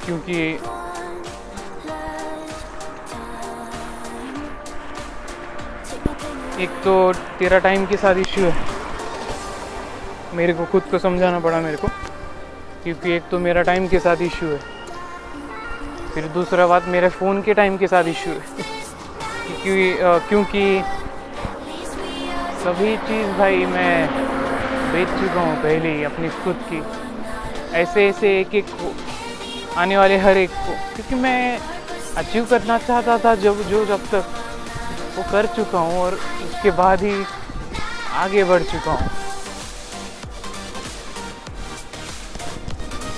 क्योंकि 0.05 0.55
एक 6.63 6.71
तो 6.85 7.13
तेरा 7.13 7.59
टाइम 7.59 7.85
के 7.85 7.97
साथ 7.97 8.15
इश्यू 8.15 8.45
है। 8.45 8.65
मेरे 10.33 10.53
को 10.53 10.65
खुद 10.65 10.83
को 10.91 10.99
समझाना 10.99 11.39
पड़ा 11.39 11.61
मेरे 11.61 11.77
को, 11.77 11.89
क्योंकि 12.85 13.13
एक 13.13 13.23
तो 13.31 13.39
मेरा 13.39 13.63
टाइम 13.63 13.87
के 13.87 13.99
साथ 13.99 14.17
इशू 14.21 14.47
है। 14.47 14.59
फिर 16.15 16.27
दूसरा 16.27 16.67
बात, 16.67 16.81
मेरे 16.87 17.09
फ़ोन 17.09 17.41
के 17.41 17.55
टाइम 17.55 17.77
के 17.77 17.87
साथ 17.87 18.05
इशू 18.05 18.31
है। 18.31 18.41
क्योंकि 19.63 19.97
क्योंकि 20.29 20.83
सभी 22.64 22.97
चीज़ 22.97 23.30
भाई 23.38 23.64
मैं 23.66 24.09
बेच 24.92 25.09
चुका 25.09 25.40
हूँ 25.40 25.56
पहले 25.62 25.90
ही 25.97 26.04
अपनी 26.04 26.28
खुद 26.44 26.61
की। 26.68 26.80
ऐसे 27.76 28.06
ऐसे 28.09 28.28
एक 28.40 28.54
एक 28.54 28.71
को 28.80 28.92
आने 29.80 29.97
वाले 29.97 30.16
हर 30.18 30.37
एक 30.37 30.50
को। 30.50 30.76
क्योंकि 30.94 31.14
मैं 31.14 31.59
अचीव 32.16 32.47
करना 32.50 32.78
चाहता 32.78 33.18
था 33.25 33.35
जब, 33.35 33.62
जो, 33.68 33.85
जब 33.85 34.06
तक 34.12 34.25
वो 35.16 35.23
कर 35.33 35.47
चुका 35.56 35.78
हूँ 35.78 36.00
और 36.00 36.14
उसके 36.44 36.71
बाद 36.80 37.02
ही 37.02 37.14
आगे 38.23 38.44
बढ़ 38.44 38.62
चुका 38.73 38.92
हूँ। 38.92 39.09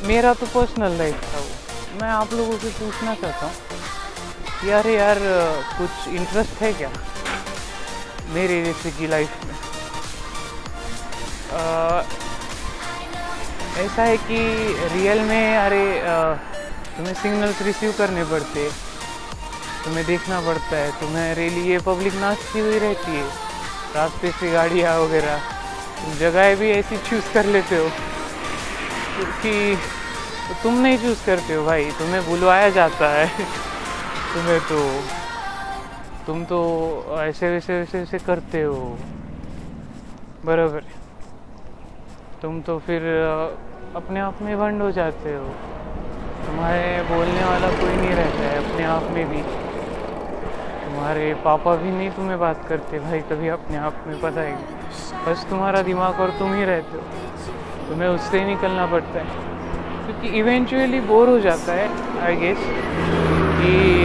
मेरा 0.06 0.32
तो 0.34 0.46
पर्सनल 0.46 0.98
लाइफ 0.98 1.34
था 1.34 1.38
वो। 1.38 2.00
मैं 2.02 2.10
आप 2.10 2.32
लोगों 2.32 2.58
से 2.58 2.68
पूछना 2.80 3.14
चाहता 3.14 3.46
हूँ 3.46 4.68
यार 4.68 4.86
यार, 4.88 5.18
कुछ 5.78 6.14
इंटरेस्ट 6.14 6.62
है 6.62 6.72
क्या? 6.72 6.90
मेरे 8.34 8.64
जैसे 8.64 8.90
की 8.90 9.06
लाइफ 9.06 9.44
में। 9.44 9.54
ऐसा 13.76 14.02
है 14.02 14.16
कि 14.18 14.38
रियल 14.92 15.20
में, 15.20 15.56
अरे 15.56 15.84
तुम्हें 16.96 17.14
सिग्नल्स 17.14 17.60
रिसीव 17.62 17.92
करने 17.98 18.24
पड़ते 18.24 18.68
तुम्हें 19.84 20.04
देखना 20.06 20.40
पड़ता 20.40 20.76
है। 20.76 20.90
तुम्हें 21.00 21.34
रेली 21.34 21.60
ये 21.70 21.78
पब्लिक 21.86 22.14
नाचती 22.14 22.60
हुई 22.60 22.78
रहती 22.78 23.16
है। 23.16 23.26
रास्ते 23.94 24.30
से 24.40 24.50
गाड़ियाँ 24.52 24.98
वगैरह। 25.00 25.36
तुम 25.98 26.14
जगह 26.20 26.54
भी 26.56 26.70
ऐसी 26.70 26.96
चूज़ 27.08 27.32
कर 27.34 27.44
लेते 27.46 27.76
हो 27.76 27.88
तो 30.48 30.54
तुम 30.62 30.80
नहीं 30.82 30.96
चूज़ 30.98 31.24
करते 31.26 31.54
हो 31.54 31.64
भाई। 31.66 31.84
तुम्हें 31.98 32.24
बुलवाया 32.26 32.68
जाता 32.70 33.08
है। 33.10 33.26
तुम्हें 34.34 34.58
तो 34.68 34.78
तुम 36.26 36.44
तो 36.44 36.58
ऐसे, 37.18 37.50
वैसे 37.50 37.78
वैसे 37.78 37.98
वैसे 37.98 38.18
करते 38.18 38.62
हो। 38.62 38.96
बराबर। 40.44 40.80
तुम 42.42 42.60
तो 42.60 42.78
फिर 42.78 43.02
अपने 43.94 44.20
आप 44.20 44.42
में 44.42 44.58
बंद 44.58 44.82
हो 44.82 44.90
जाते 44.90 45.34
हो। 45.34 45.44
तुम्हारे 46.46 47.02
बोलने 47.02 47.44
वाला 47.44 47.68
कोई 47.68 47.96
नहीं 47.96 48.14
रहता 48.14 48.40
है, 48.40 48.58
अपने 48.58 48.84
आप 48.84 49.02
में 49.02 49.28
भी। 49.28 49.42
तुम्हारे 50.86 51.34
पापा 51.34 51.76
भी 51.76 51.90
नहीं 51.90 52.10
तुम्हें 52.10 52.38
बात 52.38 52.54
करते 52.68 52.98
भाई, 52.98 53.20
कभी 53.20 53.48
अपने 53.48 53.76
आप 53.76 53.94
में, 54.06 54.20
पता 54.20 54.40
है। 54.40 54.56
बस 55.26 55.46
तुम्हारा 55.50 55.82
दिमाग 55.82 56.20
और 56.20 56.28
तुम 56.28 56.54
ही 56.54 56.64
रहते 56.64 56.96
हो। 56.96 57.02
तुम्हें 57.88 58.08
उससे 58.08 58.38
ही 58.38 58.44
निकलना 58.44 58.86
पड़ता 58.86 59.18
है। 59.18 59.26
क्योंकि 60.06 60.38
इवेंचुअली 60.38 61.00
बोर 61.00 61.28
हो 61.28 61.38
जाता 61.38 61.72
है 61.72 61.88
आई 62.20 62.36
गेस 62.36 62.58
कि 63.60 64.02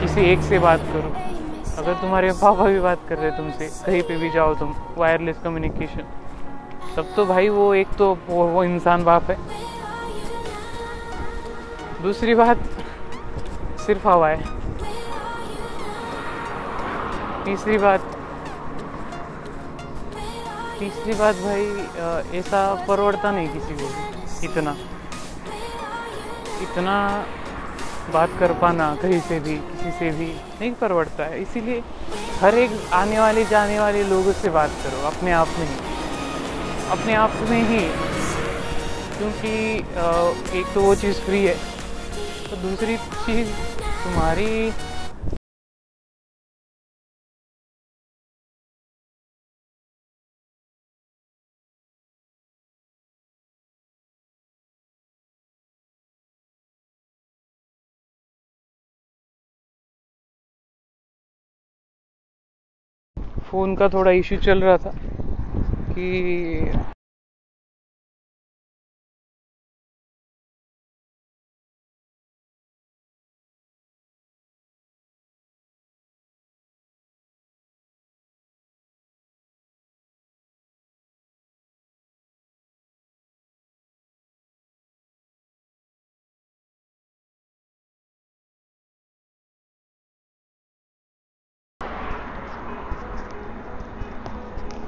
किसी 0.00 0.20
एक 0.20 0.40
से 0.40 0.58
बात 0.58 0.78
करो। 0.78 1.33
अगर 1.78 1.92
तुम्हारे 2.00 2.30
पापा 2.40 2.64
भी 2.64 2.78
बात 2.80 2.96
कर 3.08 3.18
रहे 3.18 3.30
तुमसे 3.30 3.68
कहीं 3.86 4.02
पे 4.08 4.16
भी 4.16 4.30
जाओ 4.30 4.54
तुम 4.54 4.74
वायरलेस 4.96 5.36
कम्युनिकेशन 5.44 6.04
तब 6.96 7.06
तो 7.16 7.24
भाई 7.26 7.48
वो 7.48 7.72
एक 7.74 7.88
तो 7.98 8.14
वो, 8.28 8.46
वो 8.46 8.64
इंसान 8.64 9.04
बाप 9.04 9.30
है। 9.30 9.36
दूसरी 12.02 12.34
बात 12.34 12.56
सिर्फ़ 13.86 14.08
हवा 14.08 14.28
है। 14.28 14.42
तीसरी 17.44 17.78
बात 17.78 18.00
तीसरी 20.78 21.14
बात 21.14 21.34
भाई 21.34 22.38
ऐसा 22.38 22.62
परवड़ता 22.88 23.30
नहीं 23.30 23.48
किसी 23.48 23.74
को 23.74 23.88
इतना। 24.44 24.74
इतना 26.62 26.96
बात 28.12 28.30
कर 28.40 28.52
पाना, 28.60 28.94
कहीं 29.02 29.20
से 29.20 29.38
भी, 29.40 29.56
किसी 29.56 29.90
से 29.98 30.10
भी 30.12 30.26
नहीं 30.60 30.72
परवड़ता 30.80 31.24
है। 31.24 31.40
इसीलिए 31.42 31.82
हर 32.40 32.54
एक 32.56 32.70
आने 32.92 33.18
वाले, 33.18 33.44
जाने 33.46 33.78
वाले 33.78 34.02
लोगों 34.04 34.32
से 34.32 34.48
बात 34.50 34.70
करो, 34.82 35.06
अपने 35.06 35.32
आप 35.32 35.48
में 35.58 35.66
ही। 35.66 35.76
अपने 36.90 37.14
आप 37.16 37.32
में 37.50 37.62
ही, 37.68 37.80
क्योंकि 39.16 39.52
एक 40.58 40.74
तो 40.74 40.80
वो 40.80 40.94
चीज़ 40.96 41.20
फ्री 41.20 41.44
है 41.44 41.56
तो 42.46 42.56
दूसरी 42.58 42.96
चीज़ 42.96 43.48
तुम्हारी 44.04 44.70
फ़ोन 63.40 63.74
का 63.76 63.88
थोड़ा 63.88 64.10
इशू 64.12 64.36
चल 64.36 64.62
रहा 64.62 64.76
था 64.76 64.92
कि 65.92 66.93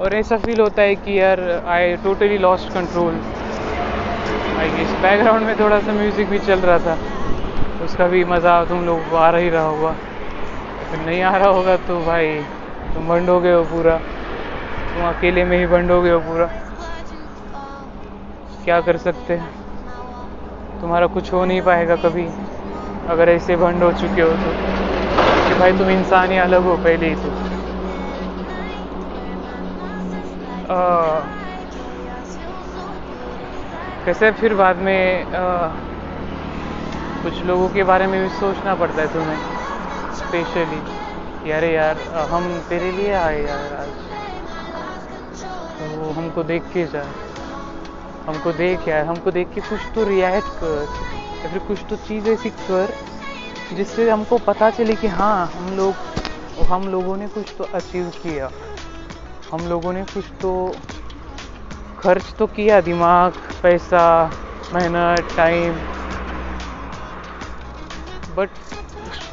और 0.06 0.14
ऐसा 0.14 0.36
फील 0.36 0.60
होता 0.60 0.82
है 0.82 0.94
कि 0.94 1.18
यार 1.18 1.40
I 1.66 1.94
totally 1.96 2.36
lost 2.38 2.72
control 2.74 3.14
I 4.58 4.68
guess 4.70 4.92
background 5.02 5.46
में 5.46 5.54
थोड़ा 5.58 5.78
सा 5.80 5.92
म्यूज़िक 5.92 6.28
भी 6.28 6.38
चल 6.38 6.60
रहा 6.60 6.76
था। 6.78 6.94
उसका 7.84 8.06
भी 8.06 8.24
मज़ा 8.24 8.52
तुम 8.64 8.84
लोग 8.86 8.98
को 9.10 9.16
आ 9.16 9.30
रही 9.30 9.48
रहा 9.50 9.62
होगा। 9.62 9.90
फिर 10.90 11.00
नहीं 11.00 11.22
आ 11.22 11.36
रहा 11.36 11.48
होगा 11.48 11.76
तो 11.76 11.98
भाई, 12.00 12.28
तुम 12.94 13.08
बंद 13.08 13.30
हो 13.30 13.40
गए 13.40 13.52
हो 13.52 13.62
पूरा। 13.62 13.96
तुम 13.96 15.08
अकेले 15.08 15.44
में 15.44 15.58
ही 15.58 15.66
बंद 15.66 15.90
हो 15.90 16.00
गए 16.02 16.10
हो 16.10 16.20
पूरा। 16.20 16.46
क्या 18.64 18.80
कर 18.80 18.96
सकते 18.96 19.34
हैं? 19.34 19.50
तुम्हारा 20.80 21.06
कुछ 21.06 21.32
हो 21.32 21.44
नहीं 21.44 21.60
पाएगा 21.62 21.96
कभी। 21.96 22.26
अगर 23.08 23.28
ऐसे 23.28 23.56
बंद 23.56 23.82
हो 23.82 23.92
चुके 23.92 24.22
हो 24.22 24.30
तो। 24.30 24.54
कि 25.48 25.54
भाई 25.54 25.72
तुम 25.72 25.90
इंसान 25.90 26.30
ही 26.30 26.38
अलग 26.38 26.62
हो 26.62 26.76
पहले 26.76 27.08
ही 27.08 27.14
तो। 27.14 27.45
कैसे 34.04 34.30
फिर 34.40 34.54
बाद 34.54 34.76
में 34.76 35.24
आ, 35.24 35.68
कुछ 37.22 37.42
लोगों 37.46 37.68
के 37.68 37.82
बारे 37.82 38.06
में 38.06 38.20
भी 38.22 38.28
सोचना 38.38 38.74
पड़ता 38.74 39.00
है 39.02 39.06
तुम्हें 39.12 39.38
स्पेशली 40.16 41.50
यार 41.50 41.64
यार 41.64 41.96
हम 42.30 42.48
तेरे 42.70 42.90
लिए 42.92 43.12
आए 43.14 43.42
यार 43.42 43.72
आज। 43.74 43.88
तो 45.78 46.10
हमको 46.10 46.42
देख 46.42 46.62
के 46.74 46.84
जा। 46.86 47.04
हमको 48.26 48.52
देख 48.52 48.88
यार 48.88 49.04
हमको 49.04 49.30
देख 49.30 49.48
के 49.54 49.60
कुछ 49.60 49.80
तो 49.94 50.04
रिएक्ट 50.08 50.48
कर। 50.60 50.86
या 51.44 51.48
फिर 51.52 51.58
कुछ 51.68 51.78
तो 51.90 51.96
चीज़ 52.08 52.28
ऐसी 52.28 52.50
कर 52.50 52.86
जिससे 53.72 54.10
हमको 54.10 54.38
पता 54.46 54.70
चले 54.70 54.94
कि 54.94 55.06
हाँ 55.06 55.46
हम 55.46 55.76
लोग 55.76 55.92
हम 56.70 56.88
लोगों 56.88 57.16
ने 57.16 57.26
कुछ 57.28 57.54
तो 57.58 57.64
अचीव 57.74 58.08
किया। 58.22 58.48
हम 59.52 59.60
लोगों 59.60 59.92
ने 59.92 60.02
कुछ 60.02 60.24
तो 60.42 60.74
खर्च 61.98 62.34
तो 62.38 62.46
किया, 62.46 62.80
दिमाग, 62.80 63.30
पैसा, 63.62 64.30
मेहनत 64.74 65.36
टाइम 65.36 65.74
बट 68.36 68.48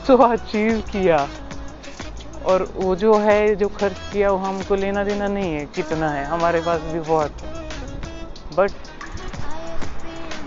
तो 0.08 0.18
अचीव 0.18 0.80
किया। 0.92 1.26
और 2.46 2.62
वो 2.76 2.96
जो 2.96 3.18
है, 3.18 3.56
जो 3.56 3.68
खर्च 3.68 3.98
किया, 4.14 4.32
वो 4.32 4.38
हमको 4.38 4.76
लेना 4.76 5.04
देना 5.04 5.28
नहीं 5.28 5.54
है, 5.54 5.66
कितना 5.66 6.10
है, 6.10 6.26
हमारे 6.26 6.60
पास 6.60 6.82
भी 6.82 7.00
बहुत 7.00 7.42
है। 7.42 7.52
बट 8.56 8.72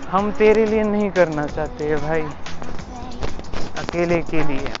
हम 0.09 0.31
तेरे 0.31 0.65
लिए 0.65 0.83
नहीं 0.83 1.09
करना 1.09 1.47
चाहते 1.47 1.89
है 1.89 1.95
भाई, 1.95 2.21
अकेले 3.77 4.21
के 4.21 4.47
लिए। 4.47 4.73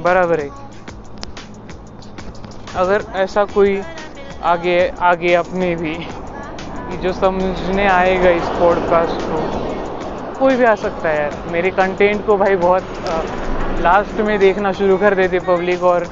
बराबर 0.00 0.40
है। 0.40 0.65
अगर 2.76 3.02
ऐसा 3.14 3.44
कोई 3.44 3.80
आगे 4.44 4.78
आगे 5.02 5.34
अपने 5.34 5.74
भी 5.76 5.94
जो 7.02 7.12
समझने 7.12 7.86
आएगा 7.88 8.30
इस 8.30 8.48
पॉडकास्ट 8.58 9.22
को 9.22 9.38
कोई 10.38 10.56
भी 10.56 10.64
आ 10.64 10.74
सकता 10.74 11.08
है 11.08 11.20
यार। 11.20 11.34
मेरे 11.52 11.70
कंटेंट 11.70 12.26
को 12.26 12.36
भाई 12.36 12.56
बहुत 12.56 12.82
लास्ट 13.80 14.20
में 14.20 14.38
देखना 14.38 14.72
शुरू 14.72 14.96
कर 14.96 15.14
देते 15.14 15.38
पब्लिक 15.46 15.82
और 15.84 16.04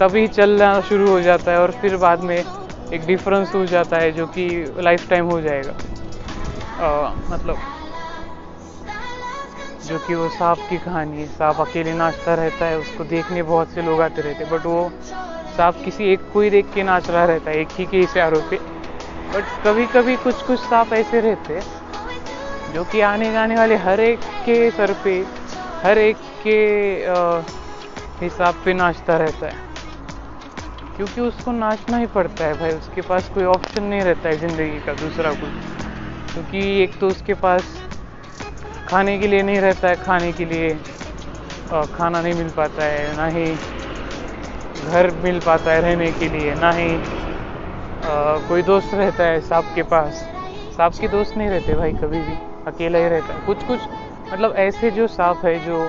तभी 0.00 0.26
चलना 0.28 0.80
शुरू 0.88 1.10
हो 1.10 1.20
जाता 1.20 1.52
है 1.52 1.58
और 1.58 1.70
फिर 1.80 1.96
बाद 1.96 2.20
में 2.20 2.36
एक 2.36 3.06
डिफरेंस 3.06 3.54
हो 3.54 3.64
जाता 3.66 3.96
है 3.96 4.10
जो 4.12 4.26
कि 4.26 4.46
लाइफ 4.78 5.08
टाइम 5.10 5.30
हो 5.30 5.40
जाएगा। 5.40 5.72
आ, 6.80 7.12
मतलब 7.28 7.56
जो 9.84 9.98
कि 9.98 10.14
वो 10.14 10.28
सांप 10.28 10.58
की 10.70 10.76
कहानी 10.76 11.20
है। 11.20 11.26
सांप 11.28 11.60
अकेले 11.60 11.92
नाचता 11.92 12.34
रहता 12.36 12.66
है 12.66 12.78
उसको 12.78 13.04
देखने 13.04 13.42
बहुत 13.42 13.66
से 13.74 13.86
लोग 13.86 14.00
आते 14.00 14.22
रहते 14.22 14.44
बट 14.44 14.66
वो 14.66 14.90
सांप 15.60 15.80
किसी 15.84 16.04
एक 16.12 16.20
को 16.32 16.40
ही 16.40 16.50
देख 16.50 16.66
के 16.74 16.82
नाच 16.82 17.08
रहा 17.10 17.24
रहता 17.26 17.50
है, 17.50 17.56
एक 17.60 17.68
ही 17.78 17.84
के 17.86 17.98
इशारों 18.00 18.40
पे 18.50 18.56
बट 19.32 19.44
कभी 19.64 19.84
कभी 19.86 20.14
कुछ 20.16 20.42
कुछ 20.42 20.58
सांप 20.60 20.92
ऐसे 20.92 21.20
रहते 21.20 21.54
हैं, 21.54 22.72
जो 22.74 22.84
कि 22.84 23.00
आने 23.00 23.30
जाने 23.32 23.56
वाले 23.56 23.76
हर 23.78 24.00
एक 24.00 24.20
के 24.44 24.70
सर 24.70 24.92
पे, 25.04 25.18
हर 25.82 25.98
एक 25.98 26.16
के 26.42 26.56
हिसाब 28.22 28.54
पे 28.64 28.72
नाचता 28.74 29.16
रहता 29.16 29.46
है। 29.46 29.68
क्योंकि 30.96 31.20
उसको 31.20 31.52
नाचना 31.52 31.98
ही 31.98 32.06
पड़ता 32.06 32.44
है 32.44 32.54
भाई, 32.54 32.72
उसके 32.72 33.00
पास 33.00 33.28
कोई 33.34 33.44
ऑप्शन 33.46 33.82
नहीं 33.84 34.00
रहता 34.02 34.28
है 34.28 34.36
ज़िंदगी 34.36 34.78
का, 34.86 34.94
दूसरा 34.94 35.32
कुछ। 35.32 35.50
क्योंकि 36.32 36.82
एक 36.82 36.98
तो 37.00 37.08
उसके 37.08 37.34
पास 37.36 37.76
खाने 38.88 39.18
के 39.18 39.26
लिए 39.26 39.42
नहीं 39.42 39.60
रहता 39.60 39.88
है, 39.88 39.96
खाने 39.96 40.32
के 40.32 40.44
लिए 40.44 40.74
खाना 41.70 42.20
नहीं 42.20 42.34
मिल 42.34 42.48
पाता 42.56 42.84
है, 42.84 43.16
ना 43.16 43.26
ही 43.28 43.54
घर 44.84 45.10
मिल 45.24 45.38
पाता 45.40 45.70
है 45.72 45.80
रहने 45.80 46.10
के 46.12 46.28
लिए 46.28 46.54
ना 46.54 46.72
ही 46.72 46.94
आ, 48.00 48.38
कोई 48.48 48.62
दोस्त 48.62 48.94
रहता 48.94 49.24
है 49.24 49.40
सांप 49.40 49.72
के 49.74 49.82
पास। 49.82 50.28
सांप 50.76 50.92
के 51.00 51.08
दोस्त 51.08 51.36
नहीं 51.36 51.48
रहते 51.50 51.74
भाई 51.76 51.92
कभी 51.92 52.20
भी 52.20 52.34
अकेला 52.66 52.98
ही 52.98 53.08
रहता 53.08 53.34
है। 53.34 53.40
कुछ 53.46 53.64
कुछ 53.64 53.80
मतलब 54.32 54.54
ऐसे 54.58 54.90
जो 54.90 55.06
सांप 55.08 55.44
है 55.44 55.58
जो 55.66 55.82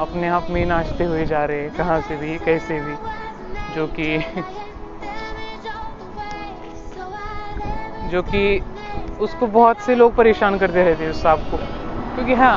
अपने 0.00 0.28
आप 0.28 0.50
में 0.50 0.64
नाचते 0.66 1.04
हुए 1.04 1.24
जा 1.26 1.44
रहे 1.44 1.60
हैं 1.60 1.70
कहाँ 1.70 2.00
से 2.00 2.16
भी 2.16 2.36
कैसे 2.38 2.80
भी 2.80 2.94
जो 3.74 3.86
कि 3.98 4.42
जो 8.10 8.22
कि 8.22 8.60
उसको 9.20 9.46
बहुत 9.46 9.80
से 9.80 9.94
लोग 9.94 10.14
परेशान 10.14 10.58
करते 10.58 10.84
रहते 10.84 11.02
हैं 11.02 11.10
उस 11.10 11.22
सांप 11.22 11.40
को। 11.50 11.56
क्योंकि 12.14 12.34
हाँ 12.34 12.56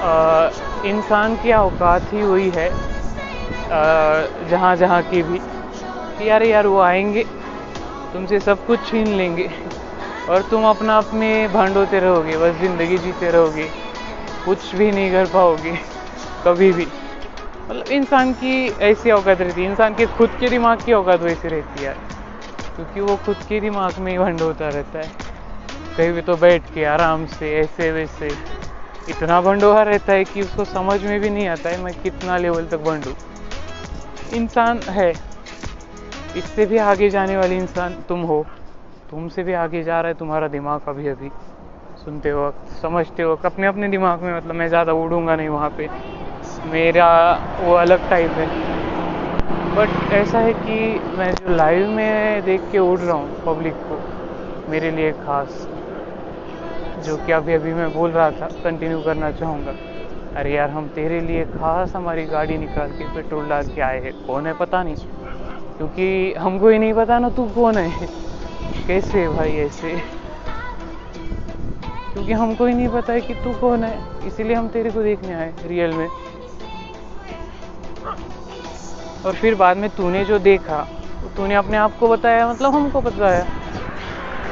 इंसान 0.00 1.34
की 1.36 1.52
औकात 1.52 2.12
ही 2.12 2.20
हुई 2.20 2.50
है 2.50 2.68
जहाँ 4.50 4.74
जहाँ 4.76 5.02
की 5.02 5.22
भी। 5.22 5.38
कि 5.38 6.28
यार 6.28 6.42
यार, 6.42 6.66
वो 6.66 6.78
आएँगे, 6.80 7.22
तुमसे 8.14 8.38
सब 8.40 8.64
कुछ 8.66 8.84
छीन 8.84 9.06
लेंगे, 9.08 9.48
और 10.28 10.42
तुम 10.50 10.64
अपना 10.66 10.96
अपने 10.98 11.46
भांडोते 11.48 12.00
रहोगे, 12.00 12.36
बस 12.36 12.54
ज़िंदगी 12.56 12.98
जीते 12.98 13.30
रहोगे, 13.30 13.66
कुछ 14.46 14.74
भी 14.74 14.90
नहीं 14.90 15.10
कर 15.12 15.26
पाओगे, 15.32 15.72
कभी 16.44 16.72
भी। 16.72 16.86
मतलब 17.68 17.90
इंसान 17.92 18.32
की 18.34 18.68
ऐसी 18.82 19.10
औकात 19.10 19.40
रहती 19.40 19.62
है, 19.62 19.70
इंसान 19.70 19.94
के 19.94 20.06
खुद 20.08 20.30
के 20.40 20.48
दिमाग 20.50 20.78
की 20.86 20.92
औकात 20.92 21.20
वैसी 21.20 21.48
रहती 21.48 21.78
है 21.78 21.84
यार, 21.84 21.96
क्योंकि 22.76 23.00
वो 23.00 23.16
खुद 23.26 23.36
के 23.48 23.60
दिमाग 23.60 23.98
में 23.98 24.12
ही 24.12 24.18
भंड 24.18 24.40
होता 24.42 24.68
रहता 24.68 24.98
है। 24.98 25.08
कहीं 25.96 26.12
भी 26.12 26.20
तो 26.22 26.36
बैठ 26.36 26.62
के 26.74 26.84
आराम 26.86 27.24
से 27.28 27.56
ऐसे 27.58 27.90
वैसे 27.92 28.28
इतना 29.08 29.40
भंडोहा 29.40 29.82
रहता 29.82 30.12
है 30.12 30.24
कि 30.24 30.42
उसको 30.42 30.64
समझ 30.64 31.02
में 31.04 31.20
भी 31.20 31.30
नहीं 31.30 31.46
आता 31.48 31.68
है 31.68 31.76
मैं 31.76 31.92
कितना 31.94 32.38
लेवल 32.38 32.66
तक 32.66 32.78
भंडू 32.78 33.14
इंसान 34.32 34.78
है। 34.88 35.10
इससे 36.36 36.66
भी 36.66 36.78
आगे 36.78 37.08
जाने 37.10 37.36
वाली 37.36 37.56
इंसान 37.56 37.94
तुम 38.08 38.20
हो। 38.22 38.44
तुमसे 39.10 39.42
भी 39.42 39.52
आगे 39.52 39.82
जा 39.82 40.00
रहा 40.00 40.08
है 40.08 40.18
तुम्हारा 40.18 40.48
दिमाग 40.48 40.88
अभी 40.88 41.08
अभी। 41.08 41.30
सुनते 42.04 42.32
वक्त, 42.32 42.80
समझते 42.82 43.24
वक्त 43.24 43.46
अपने 43.46 43.66
अपने 43.66 43.88
दिमाग 43.88 44.22
में 44.22 44.36
मतलब 44.36 44.54
मैं 44.54 44.68
ज़्यादा 44.68 44.92
उड़ूँगा 44.92 45.36
नहीं 45.36 45.48
वहाँ 45.48 45.70
पे। 45.78 45.88
मेरा 46.66 47.10
वो 47.60 47.74
अलग 47.74 48.08
टाइप 48.10 48.38
है। 48.38 48.46
बट 49.76 50.12
ऐसा 50.12 50.38
है 50.38 50.52
कि 50.52 50.78
मैं 51.18 51.32
जो 51.32 51.56
लाइव 51.56 51.88
में 51.88 52.44
देख 52.44 52.70
के 52.72 52.78
उड़ 52.78 52.98
रहा 53.00 53.16
हूँ 53.16 53.42
पब्लिक 53.46 53.74
को, 53.88 54.00
मेरे 54.70 54.90
लिए 54.90 55.12
खास। 55.12 55.68
जो 57.00 57.16
कि 57.16 57.32
अभी 57.32 57.54
अभी 57.54 57.72
मैं 57.72 57.92
बोल 57.92 58.10
रहा 58.10 58.30
था 58.30 58.48
कंटिन्यू 58.64 59.00
करना 59.00 59.30
चाहूँगा। 59.30 59.74
अरे 60.36 60.52
यार, 60.52 60.70
हम 60.70 60.86
तेरे 60.88 61.20
लिए 61.20 61.44
खास 61.44 61.94
हमारी 61.96 62.24
गाड़ी 62.24 62.58
निकाल 62.58 62.90
के 62.90 63.04
पेट्रोल 63.14 63.48
डाल 63.48 63.66
के 63.66 63.80
आए 63.80 64.00
हैं। 64.00 64.12
कौन 64.26 64.46
है 64.46 64.52
पता 64.52 64.82
नहीं, 64.82 64.94
क्योंकि 65.76 66.34
हमको 66.34 66.68
ही 66.68 66.78
नहीं 66.78 66.92
पता 66.92 67.18
ना 67.18 67.28
तू 67.28 67.44
कौन 67.54 67.78
है। 67.78 68.08
कैसे 68.86 69.28
भाई 69.28 69.56
ऐसे? 69.58 69.94
क्योंकि 72.12 72.32
हमको 72.32 72.66
ही 72.66 72.74
नहीं 72.74 72.88
पता 72.88 73.12
है 73.12 73.20
कि 73.20 73.34
तू 73.34 73.52
कौन 73.52 73.84
है, 73.84 73.98
इसीलिए 74.26 74.56
हम 74.56 74.68
तेरे 74.68 74.90
को 74.90 75.02
देखने 75.02 75.34
आए 75.34 75.52
रियल 75.64 75.92
में। 75.92 76.08
और 79.26 79.34
फिर 79.34 79.54
बाद 79.54 79.76
में 79.76 79.88
तूने 79.90 80.24
जो 80.24 80.38
देखा, 80.38 80.86
तूने 81.36 81.54
अपने 81.54 81.76
आप 81.76 81.98
को 81.98 82.08
बताया 82.08 82.46
मतलब 82.48 82.74
हमको 82.74 83.00
बताया। 83.00 83.44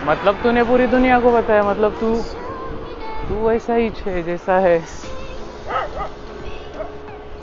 मतलब 0.08 0.40
तूने 0.42 0.62
पूरी 0.64 0.86
दुनिया 0.86 1.18
को 1.20 1.30
बताया 1.32 1.62
मतलब 1.62 1.96
तू 2.00 2.14
तू 3.28 3.34
वैसा 3.48 3.74
ही 3.74 3.90
है 4.06 4.22
जैसा 4.22 4.58
है। 4.58 4.78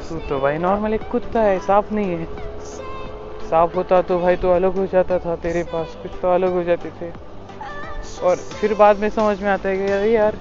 तू 0.10 0.18
तो 0.30 0.40
भाई 0.40 0.58
नॉर्मल 0.58 0.94
एक 0.94 1.08
कुत्ता 1.12 1.42
है 1.42 1.60
सांप 1.60 1.92
नहीं 1.92 2.12
है। 2.12 2.26
सांप 3.50 3.76
होता 3.76 4.02
तो 4.02 4.18
भाई 4.20 4.36
तो 4.36 4.52
अलग 4.52 4.78
हो 4.78 4.86
जाता 4.86 5.18
था 5.20 5.36
तेरे 5.36 5.64
पास, 5.64 5.96
कुछ 6.04 6.12
तो 6.22 6.34
अलग 6.34 6.54
हो 6.54 6.64
जाते 6.64 6.90
थे। 7.02 7.12
और 8.24 8.36
फिर 8.36 8.74
बाद 8.74 9.00
में 9.00 9.10
समझ 9.10 9.42
में 9.42 9.50
आता 9.50 9.70
है 9.70 9.78
कि 9.78 9.92
अरे 9.92 10.12
यार, 10.12 10.38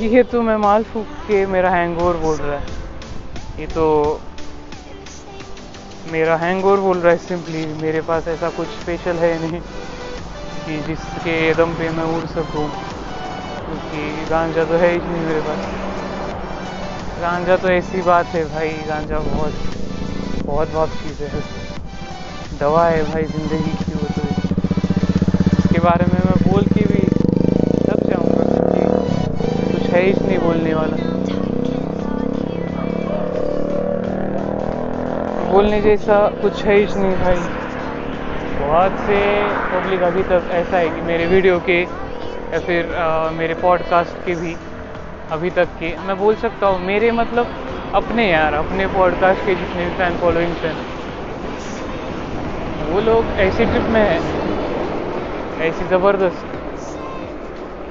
ये 0.00 0.22
तो 0.22 0.42
मैं 0.42 0.56
माल 0.56 0.82
फूक 0.84 1.06
के 1.28 1.44
मेरा 1.46 1.70
हैंगओवर 1.70 2.16
बोल 2.16 2.36
रहा 2.36 2.58
है। 2.58 3.60
ये 3.60 3.66
तो 3.66 4.20
मेरा 6.12 6.36
हैंगओवर 6.36 6.80
बोल 6.80 6.98
रहा 6.98 7.12
है 7.12 7.18
सिंपली 7.18 7.66
मेरे 7.82 8.00
पास 8.00 8.28
ऐसा 8.28 8.50
कुछ 8.50 8.68
स्पेशल 8.80 9.16
है 9.16 9.38
नहीं। 9.40 9.60
कि 10.66 10.76
जिसके 10.86 11.34
दम 11.54 11.72
पे 11.78 11.88
मैं 11.96 12.04
उड़ 12.04 12.24
सकूँ, 12.26 12.66
क्योंकि 13.66 14.24
गांजा 14.30 14.64
तो 14.64 14.76
है 14.76 14.90
ही 14.92 14.98
नहीं 14.98 15.26
मेरे 15.26 15.40
पास। 15.40 15.68
गांजा 17.20 17.56
तो 17.56 17.68
ऐसी 17.68 18.00
बात 18.02 18.34
है 18.34 18.42
भाई, 18.44 18.70
गांजा 18.88 19.18
बहुत 19.18 19.52
बहुत 20.46 20.68
बहुत 20.68 20.88
चीज़ 20.88 21.22
है। 21.24 22.58
दवा 22.60 22.86
है 22.88 23.02
भाई 23.04 23.22
ज़िंदगी 23.22 23.72
की 23.78 23.92
वो 23.94 24.08
तो। 24.16 24.22
इसके 25.58 25.78
बारे 25.78 26.04
में 26.06 26.18
मैं 26.24 26.36
बोल 26.42 26.62
के 26.74 26.84
भी 26.84 27.02
थक 27.86 28.06
जाऊँगा, 28.10 28.44
क्योंकि 28.54 28.82
कुछ 29.72 29.90
है 29.90 30.02
ही 30.02 30.12
नहीं 30.26 30.38
बोलने 30.38 30.74
वाला। 30.74 30.96
बोलने 35.52 35.80
जैसा 35.82 36.26
कुछ 36.42 36.64
है 36.64 36.76
ही 36.76 36.86
नहीं 36.96 37.16
भाई। 37.16 37.65
बहुत 38.66 38.90
से 38.90 39.18
पब्लिक 39.72 40.02
अभी 40.02 40.22
तक 40.22 40.48
ऐसा 40.50 40.78
है 40.78 40.88
कि 40.88 41.00
मेरे 41.00 41.26
वीडियो 41.26 41.58
के 41.58 41.80
या 41.82 42.58
फिर 42.58 42.94
आ, 42.94 43.30
मेरे 43.30 43.54
पॉडकास्ट 43.54 44.26
के 44.26 44.34
भी 44.34 44.54
अभी 45.30 45.50
तक 45.50 45.68
के 45.80 45.94
मैं 46.06 46.18
बोल 46.18 46.34
सकता 46.34 46.66
हूँ 46.66 46.80
मेरे 46.80 47.10
मतलब 47.10 47.46
अपने 47.94 48.30
यार 48.30 48.54
अपने 48.54 48.86
पॉडकास्ट 48.86 49.46
के 49.46 49.54
जितने 49.54 49.84
भी 49.84 49.90
फ़ैन 49.90 50.16
फॉलोइंग्स 50.16 50.64
हैं। 50.64 50.74
वो 52.90 53.00
लोग 53.00 53.24
ऐसी 53.38 53.64
ट्रिप 53.64 53.88
में 53.88 54.00
है 54.00 55.68
ऐसी 55.68 55.84
ज़बरदस्त। 55.84 56.46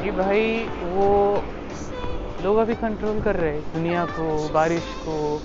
कि 0.03 0.11
भाई 0.11 0.65
वो 0.81 1.43
लोग 2.43 2.57
अभी 2.57 2.73
कंट्रोल 2.73 3.19
कर 3.21 3.35
रहे 3.35 3.51
हैं 3.51 3.61
दुनिया 3.73 4.05
को 4.05 4.49
बारिश 4.53 4.83
को 5.05 5.41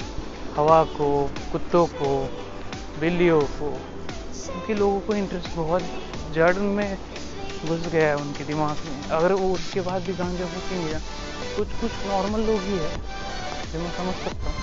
हवा 0.57 0.83
को 0.99 1.31
कुत्तों 1.53 1.87
को 1.87 2.29
बिल्लियों 3.01 3.41
को। 3.41 3.73
क्योंकि 4.43 4.75
लोगों 4.75 5.01
को 5.01 5.15
इंटरेस्ट 5.15 5.57
बहुत 5.57 5.83
जड़ 6.35 6.59
में 6.59 6.99
घुस 7.67 7.81
गया 7.83 8.09
है 8.09 8.17
उनके 8.17 8.45
दिमाग 8.45 8.77
में। 8.87 9.09
अगर 9.11 9.33
वो 9.35 9.53
उसके 9.55 9.81
बाद 9.81 10.03
भी 10.03 10.13
गांजा 10.15 10.47
फूकेंगे, 10.47 10.99
कुछ 11.57 11.69
कुछ 11.81 12.07
नॉर्मल 12.07 12.41
लोग 12.47 12.61
ही 12.61 12.77
है। 12.79 12.91
जो 13.73 13.81
मैं 13.81 13.91
समझ 13.97 14.15
सकता 14.17 14.51
हूँ 14.51 14.59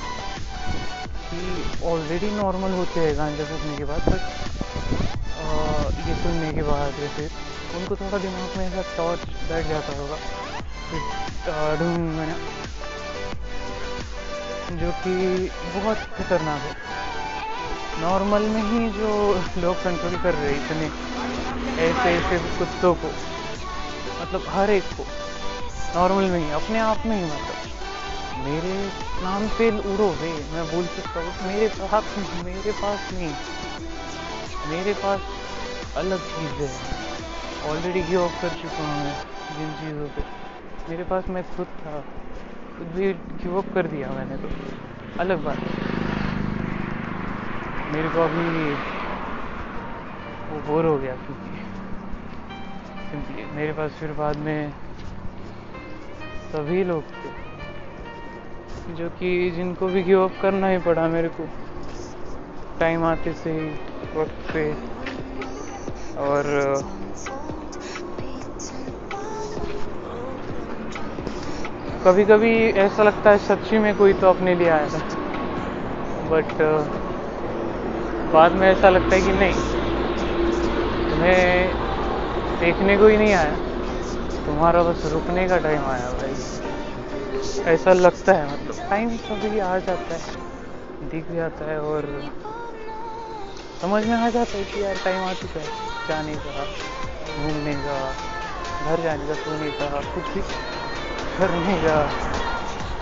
कि 1.29 1.39
ऑलरेडी 1.87 2.29
नॉर्मल 2.31 2.71
होते 2.73 2.99
हैं 2.99 3.17
गांजा 3.17 3.43
फूकने 3.45 3.77
के 3.77 3.85
बाद 3.85 4.01
बट 4.09 4.21
ये 6.07 6.15
सुनने 6.15 6.53
के 6.53 6.63
बाद 6.63 6.99
या 6.99 7.09
फिर 7.15 7.29
उनको 7.77 7.95
थोड़ा 7.95 8.17
दिमाग 8.17 8.57
में 8.57 8.65
ऐसा 8.65 8.81
टॉर्च 8.97 9.19
बैठ 9.49 9.67
जाता 9.67 9.97
होगा 9.99 10.17
ढूंढ 11.79 12.19
जो 14.79 14.91
कि 15.03 15.13
बहुत 15.75 15.97
खतरनाक 16.17 16.61
है। 16.61 16.71
नॉर्मल 18.01 18.43
में 18.49 18.61
ही 18.63 18.89
जो 18.91 19.11
लोग 19.57 19.75
कंट्रोल 19.83 20.17
कर 20.23 20.33
रहे 20.33 20.53
हैं 20.53 20.65
इतने, 20.65 20.85
ऐसे 21.83 22.09
ऐसे 22.09 22.37
कुत्तों 22.57 22.93
को 22.95 23.07
मतलब 24.21 24.43
हर 24.49 24.69
एक 24.69 24.83
को, 24.97 25.03
नॉर्मल 25.95 26.29
में 26.29 26.39
ही, 26.39 26.49
अपने 26.51 26.79
आप 26.79 27.05
में 27.05 27.15
ही 27.17 27.23
मतलब। 27.23 28.45
मेरे 28.45 28.75
नाम 29.23 29.47
पे 29.57 29.69
उड़ो 29.93 30.09
वे 30.21 30.33
मैं 30.53 30.65
बोल 30.71 30.87
सकता 30.87 31.19
हूँ, 31.19 31.33
मेरे 31.47 31.67
पास 31.79 32.17
मेरे 32.45 32.71
पास 32.81 33.07
नहीं, 33.13 33.33
मेरे 34.69 34.93
पास 34.93 35.21
अलग 35.97 36.19
चीज़ 36.29 36.61
है। 36.61 36.69
ऑलरेडी 37.69 38.01
गिव 38.01 38.23
अप 38.25 38.41
कर 38.41 38.49
चुका 38.61 38.83
हूँ 38.83 39.03
मैं 39.03 39.13
जिन 39.57 39.73
चीज़ों 39.73 40.07
पे। 40.15 40.21
मेरे 40.89 41.03
पास 41.03 41.29
मैं 41.29 41.43
खुद 41.55 41.67
था, 41.81 41.99
खुद 42.77 42.87
भी 42.87 43.11
गिव 43.13 43.57
अप 43.57 43.73
कर 43.75 43.87
दिया 43.87 44.11
मैंने 44.11 44.37
तो। 44.37 44.49
अलग 45.19 45.43
बात 45.43 45.76
मेरे 47.93 48.07
को 48.07 48.21
अभी 48.21 48.73
वो 50.49 50.59
बोर 50.67 50.85
हो 50.85 50.97
गया 50.97 51.13
क्योंकि 51.15 51.55
सिंपली 53.11 53.43
मेरे 53.55 53.71
पास 53.71 53.91
फिर 53.91 54.11
बाद 54.11 54.37
में 54.37 54.69
सभी 56.51 56.83
लोग 56.87 57.01
थे, 57.15 57.29
जो 58.95 59.07
कि 59.19 59.49
जिनको 59.51 59.87
भी 59.87 60.01
गिव 60.01 60.23
अप 60.23 60.41
करना 60.41 60.67
ही 60.67 60.77
पड़ा 60.77 61.07
मेरे 61.07 61.27
को। 61.29 61.43
टाइम 62.79 63.03
आते 63.03 63.33
से 63.33 63.51
ही, 63.51 63.69
वक्त 64.15 64.53
पे। 64.53 64.69
और 66.17 66.43
कभी 72.05 72.23
कभी 72.25 72.53
ऐसा 72.79 73.03
लगता 73.03 73.31
है 73.31 73.37
सच्ची 73.37 73.77
में 73.77 73.93
कोई 73.95 74.13
तो 74.13 74.27
अपने 74.27 74.57
लिए 74.59 74.69
आया 74.69 74.87
था। 74.87 74.99
बट 76.29 76.61
बाद 78.33 78.51
में 78.51 78.67
ऐसा 78.71 78.89
लगता 78.89 79.15
है 79.15 79.21
कि 79.21 79.31
नहीं, 79.31 79.53
तुम्हें 81.09 81.69
देखने 82.59 82.97
को 82.97 83.07
ही 83.07 83.17
नहीं 83.17 83.33
आया। 83.33 83.55
तुम्हारा 84.45 84.81
बस 84.83 85.05
रुकने 85.05 85.47
का 85.47 85.57
टाइम 85.57 85.85
आया 85.85 86.09
भाई। 86.11 87.73
ऐसा 87.73 87.93
लगता 87.93 88.33
है 88.33 88.45
मतलब 88.45 88.89
टाइम 88.89 89.09
कभी 89.29 89.59
आ 89.59 89.77
जाता 89.77 90.15
है, 90.15 90.19
दिख 91.09 91.31
जाता 91.31 91.71
है 91.71 91.79
और 91.81 92.09
समझ 93.81 94.05
में 94.05 94.15
आ 94.15 94.29
जाता 94.29 94.57
है 94.57 94.63
कि 94.63 94.83
यार 94.83 94.95
टाइम 95.05 95.23
आ 95.23 95.33
चुका 95.33 95.59
है, 95.59 95.67
जाने 96.09 96.35
का, 96.35 96.65
घूमने 97.37 97.73
का, 97.73 97.97
घर 98.85 99.03
जाने 99.03 99.27
का, 99.27 99.33
सोने 99.33 99.71
का, 99.71 100.01
कुछ 100.15 100.33
भी 100.33 100.41
करने 101.37 101.77
का, 101.77 101.97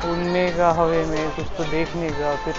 उड़ने 0.10 0.50
का, 0.52 0.72
हवे 0.72 1.04
में 1.06 1.30
कुछ 1.30 1.46
तो 1.58 1.64
देखने 1.64 2.10
का, 2.10 2.36
फिर 2.36 2.54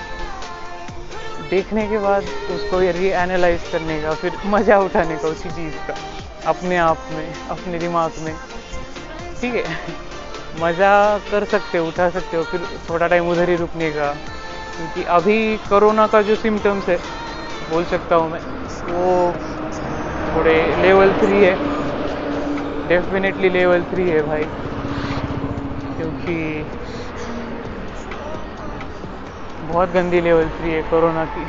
देखने 1.51 1.87
के 1.87 1.99
बाद 1.99 2.23
उसको 2.51 2.81
री 2.81 3.09
एनालाइज 3.09 3.61
करने 3.73 4.01
का, 4.03 4.15
फिर 4.15 4.33
मज़ा 4.47 4.79
उठाने 4.79 5.17
का 5.17 5.29
उसी 5.29 5.51
चीज़ 5.51 5.75
का, 5.89 5.95
अपने 6.47 6.77
आप 6.77 6.97
में, 7.11 7.33
अपने 7.49 7.79
दिमाग 7.79 8.11
में। 8.19 8.35
ठीक 9.41 9.55
है? 9.55 9.65
मज़ा 10.61 11.19
कर 11.31 11.45
सकते 11.45 11.79
हो, 11.79 11.87
उठा 11.87 12.11
सकते 12.11 12.37
हो, 12.37 12.43
फिर 12.43 12.61
थोड़ा 12.89 13.07
टाइम 13.07 13.29
उधर 13.29 13.49
ही 13.49 13.57
रुकने 13.57 13.91
का। 13.91 14.13
क्योंकि 14.77 15.05
अभी 15.05 15.57
कोरोना 15.57 16.07
का 16.07 16.23
जो 16.23 16.35
सिम्टम्स 16.35 16.89
है, 16.89 16.97
बोल 17.71 17.85
सकता 17.85 18.15
हूँ 18.15 18.31
मैं, 18.31 18.41
वो 18.93 19.33
थोड़े 20.35 20.83
लेवल 20.83 21.13
थ्री 21.13 21.45
है। 21.45 21.55
डेफिनेटली 22.89 23.53
लेवल 23.53 23.83
थ्री 23.83 24.11
है 24.11 24.21
भाई। 24.21 24.45
क्योंकि 25.97 26.63
बहुत 29.67 29.89
गंदी 29.91 30.21
लेवल 30.21 30.49
थ्री 30.51 30.71
है 30.71 30.83
कोरोना 30.83 31.25
की। 31.27 31.45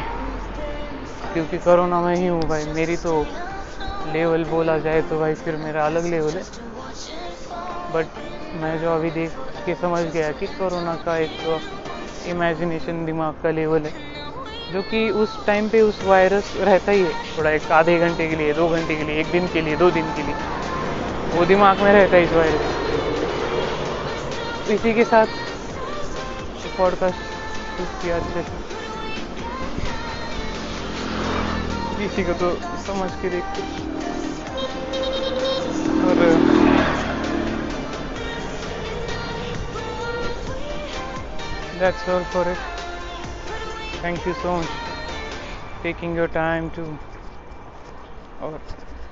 क्योंकि 1.33 1.57
कोरोना 1.57 1.99
में 2.01 2.15
ही 2.15 2.27
हूँ 2.27 2.41
भाई, 2.41 2.63
मेरी 2.75 2.95
तो 2.97 3.11
लेवल 4.13 4.43
बोला 4.43 4.77
जाए 4.77 5.01
तो 5.01 5.19
भाई 5.19 5.33
फिर 5.35 5.55
मेरा 5.55 5.85
अलग 5.85 6.05
लेवल 6.05 6.31
है। 6.31 6.43
बट 7.93 8.05
मैं 8.61 8.77
जो 8.79 8.89
अभी 8.91 9.09
देख 9.11 9.31
के 9.65 9.75
समझ 9.75 10.03
गया 10.05 10.31
कि 10.31 10.45
कोरोना 10.47 10.95
का 11.05 11.17
एक 11.17 11.31
इमेजिनेशन 12.27 13.05
दिमाग 13.05 13.33
का 13.43 13.51
लेवल 13.51 13.81
है, 13.81 13.91
जो 14.73 14.81
कि 14.81 15.09
उस 15.15 15.45
टाइम 15.45 15.67
पे 15.69 15.81
उस 15.81 16.03
वायरस 16.05 16.53
रहता 16.59 16.91
ही 16.91 17.01
है। 17.03 17.11
थोड़ा 17.37 17.49
एक 17.51 17.71
आधे 17.71 17.97
घंटे 17.99 18.27
के 18.27 18.35
लिए, 18.35 18.53
दो 18.53 18.67
घंटे 18.69 18.95
के 18.95 19.03
लिए, 19.03 19.19
एक 19.19 19.31
दिन 19.31 19.47
के 19.47 19.61
लिए, 19.61 19.75
दो 19.75 19.89
दिन 19.91 20.05
के 20.15 20.21
लिए, 20.21 20.35
वो 21.35 21.45
दिमाग 21.45 21.75
में 21.77 21.91
रहता 21.93 22.15
है 22.15 22.23
इस 22.23 22.33
वायरस 22.33 22.75
इसी 24.71 24.93
के 24.93 25.03
साथ 25.05 25.25
पॉडकास्ट 26.77 27.36
কৃষিগত 31.97 32.41
সমাজকে 32.87 33.27
দেখতে 33.29 33.61
আর 36.09 36.19
that's 41.79 42.07
all 42.07 42.23
for 42.33 42.45
it. 42.53 42.57
Thank 44.01 44.25
you 44.25 44.33
so 44.33 44.57
much. 44.57 44.73
Taking 45.83 46.15
your 46.15 46.27
time 46.27 46.71
to 46.71 46.83
or 48.41 48.59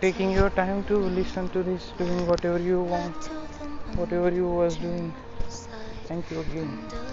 taking 0.02 0.32
your 0.32 0.50
time 0.50 0.84
to 0.86 0.98
listen 0.98 1.50
to 1.50 1.64
this 1.64 1.94
doing 1.98 2.26
whatever 2.28 2.60
you 2.60 2.82
want 2.82 3.30
whatever 3.96 4.30
you 4.32 4.48
was 4.48 4.76
doing. 4.78 5.14
Thank 6.08 6.32
you 6.32 6.40
again. 6.42 6.96